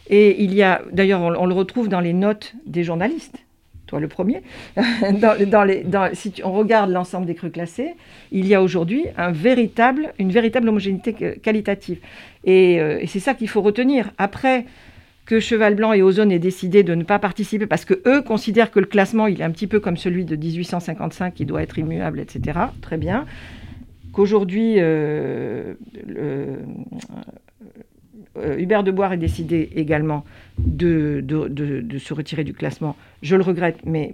[0.09, 3.46] Et il y a, d'ailleurs, on, le retrouve dans les notes des journalistes
[3.87, 4.43] toi le premier,
[6.13, 7.95] si on regarde l'ensemble des crus classés,
[8.33, 11.13] il y a aujourd'hui une véritable homogénéité
[11.43, 11.99] qualitative.
[12.47, 14.11] Euh, et, c'est ça qu'il faut retenir.
[14.19, 14.67] Après
[15.25, 18.71] que Cheval Blanc et Ozone aient décidé de ne pas participer parce que eux considèrent
[18.71, 21.79] que le classement il est un petit peu comme celui de 1855 qui doit être
[21.79, 22.59] immuable, etc.
[22.81, 23.27] Très bien.
[24.13, 25.75] Qu'aujourd'hui euh,
[28.39, 30.25] euh, Hubert de Bois ait décidé également
[30.59, 31.25] de,
[31.99, 32.97] se retirer du classement.
[33.23, 34.13] Je le regrette, mais,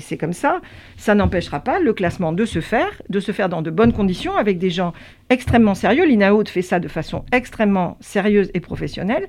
[0.00, 0.60] c'est comme ça.
[0.96, 4.36] Ça n'empêchera pas le classement de se faire, de se faire dans de bonnes conditions
[4.36, 4.92] avec des gens
[5.30, 6.06] extrêmement sérieux.
[6.06, 9.28] L'INAO fait ça de façon extrêmement sérieuse et professionnelle.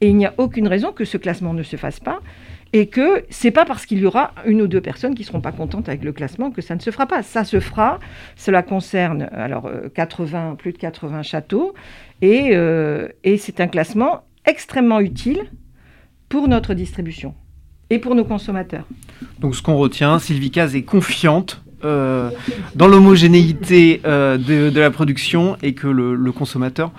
[0.00, 2.20] Et il n'y a aucune raison que ce classement ne se fasse pas
[2.72, 5.52] et que c'est pas parce qu'il y aura une ou deux personnes qui seront pas
[5.52, 7.22] contentes avec le classement que ça ne se fera pas.
[7.22, 7.98] Ça se fera.
[8.34, 11.74] Cela concerne alors 80, euh, plus de 80 châteaux
[12.24, 15.50] euh, et, c'est un classement extrêmement utile
[16.28, 17.34] pour notre distribution
[17.90, 18.84] et pour nos consommateurs.
[19.40, 22.30] Donc ce qu'on retient, Sylvie Caz est confiante euh,
[22.74, 26.90] dans l'homogénéité de, la production et que le, consommateur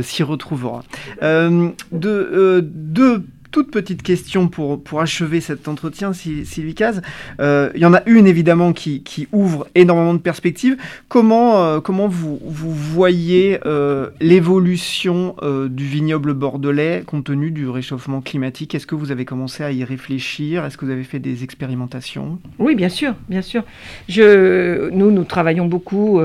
[0.00, 0.82] s'y retrouvera.
[1.20, 7.02] de, deux toute petite question pour, pour achever cet entretien, Sylvie Caz.
[7.38, 10.76] Euh, il y en a une évidemment qui, ouvre énormément de perspectives.
[11.08, 15.36] Comment, euh, comment vous, vous voyez euh, l'évolution
[15.68, 18.74] du vignoble bordelais compte tenu du réchauffement climatique?
[18.74, 20.64] Est-ce que vous avez commencé à y réfléchir?
[20.64, 22.38] Est-ce que vous avez fait des expérimentations?
[22.58, 23.64] Oui, bien sûr, bien sûr.
[24.08, 26.20] Nous, nous travaillons beaucoup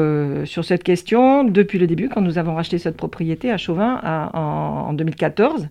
[0.45, 3.99] sur cette question depuis le début, quand nous avons racheté cette propriété à Chauvin
[4.33, 5.67] en 2014.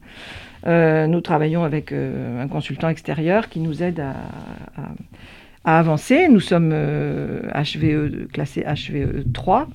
[0.66, 6.28] Euh, nous travaillons avec euh, un consultant extérieur qui nous aide à, avancer.
[6.28, 9.68] Nous sommes HVE, euh, classé HVE 3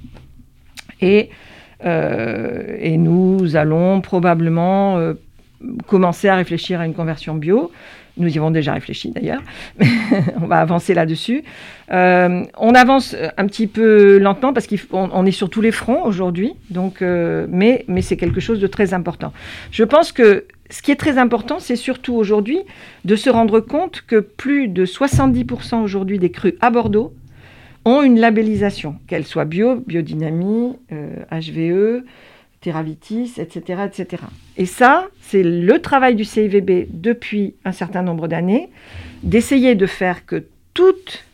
[1.01, 1.29] et,
[1.83, 4.99] et nous allons probablement
[5.87, 7.71] commencer à réfléchir à une conversion bio.
[8.21, 9.41] Nous y avons déjà réfléchi d'ailleurs,
[9.77, 9.87] mais
[10.41, 11.43] on va avancer là-dessus.
[11.89, 17.01] on avance un petit peu lentement parce qu'on est sur tous les fronts aujourd'hui, donc,
[17.01, 19.33] mais, mais c'est quelque chose de très important.
[19.71, 22.59] Je pense que ce qui est très important, c'est surtout aujourd'hui
[23.03, 27.13] de se rendre compte que plus de 70% aujourd'hui des crues à Bordeaux
[27.83, 30.73] ont une labellisation, qu'elle soit bio, biodynamie,
[31.31, 32.03] HVE,
[32.61, 34.23] Terravitis, etc., etc.
[34.55, 38.69] Et ça, c'est le travail du CIVB depuis un certain nombre d'années,
[39.23, 41.25] d'essayer de faire que toute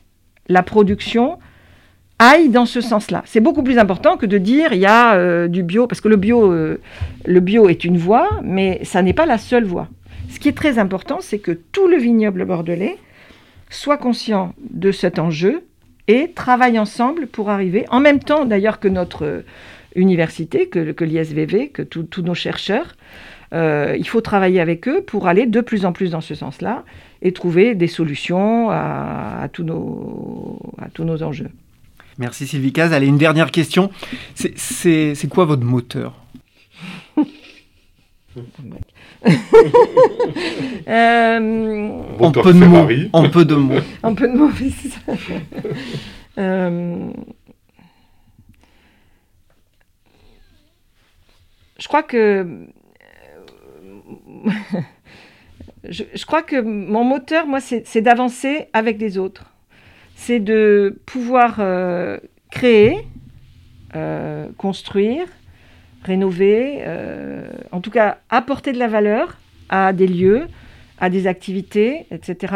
[0.47, 1.37] la production
[2.19, 3.23] aille dans ce sens-là.
[3.25, 6.07] C'est beaucoup plus important que de dire il y a euh, du bio, parce que
[6.07, 6.79] le bio, euh,
[7.25, 9.89] le bio est une voie, mais ça n'est pas la seule voie.
[10.29, 12.97] Ce qui est très important, c'est que tout le vignoble bordelais
[13.69, 15.63] soit conscient de cet enjeu
[16.07, 19.43] et travaille ensemble pour arriver, en même temps d'ailleurs que notre
[19.97, 22.95] université, que, que l'ISVV, que tous nos chercheurs,
[23.51, 26.83] il faut travailler avec eux pour aller de plus en plus dans ce sens-là
[27.21, 31.49] et trouver des solutions à, tous, nos, à tous nos enjeux.
[32.17, 32.93] Merci Sylvie Caz.
[32.93, 33.91] Allez, une dernière question.
[34.35, 36.13] C'est quoi votre moteur?
[40.87, 41.89] Euh,
[42.19, 43.81] en, peu de mots, en peu de mots.
[44.03, 44.51] En peu de mots,
[51.79, 52.67] je crois que
[55.89, 59.53] je, je, crois que mon moteur, moi, c'est d'avancer avec les autres
[60.17, 62.17] c'est de pouvoir euh,
[62.49, 62.97] créer,
[63.95, 65.25] euh, construire,
[66.03, 69.37] rénover, euh, en tout cas apporter de la valeur
[69.69, 70.47] à des lieux,
[70.99, 72.55] à des activités, etc.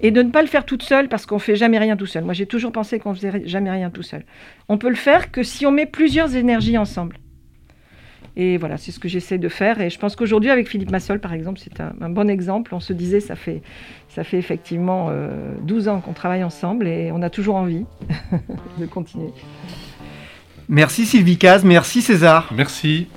[0.00, 2.06] Et de ne pas le faire toute seule parce qu'on ne fait jamais rien tout
[2.06, 2.24] seul.
[2.24, 4.24] Moi, j'ai toujours pensé qu'on ne faisait jamais rien tout seul.
[4.68, 7.16] On peut le faire que si on met plusieurs énergies ensemble.
[8.36, 9.80] Et voilà, c'est ce que j'essaie de faire.
[9.80, 12.74] Et je pense qu'aujourd'hui, avec Philippe Massol, par exemple, c'est un, bon exemple.
[12.74, 13.62] On se disait, ça fait,
[14.08, 15.10] ça fait effectivement
[15.62, 17.84] 12 euh, ans qu'on travaille ensemble et on a toujours envie
[18.78, 19.30] de continuer.
[20.68, 22.50] Merci Sylvie Caz, merci César.
[22.56, 23.08] Merci.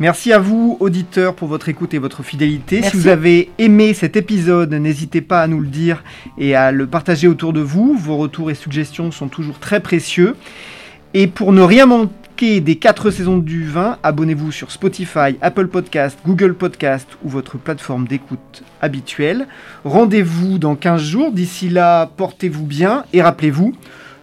[0.00, 2.80] Merci à vous, auditeurs, pour votre écoute et votre fidélité.
[2.80, 2.90] Merci.
[2.90, 6.04] Si vous avez aimé cet épisode, n'hésitez pas à nous le dire
[6.38, 7.96] et à le partager autour de vous.
[7.98, 10.36] Vos retours et suggestions sont toujours très précieux.
[11.12, 16.18] Et pour ne rien manquer des quatre saisons du vin, abonnez-vous sur Spotify, Apple Podcast,
[16.24, 19.46] Google Podcast ou votre plateforme d'écoute habituelle.
[19.84, 21.32] Rendez-vous dans 15 jours.
[21.32, 23.74] D'ici là, portez-vous bien et rappelez-vous,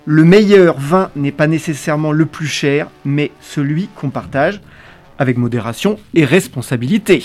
[0.05, 4.61] le meilleur vin n'est pas nécessairement le plus cher, mais celui qu'on partage
[5.19, 7.23] avec modération et responsabilité.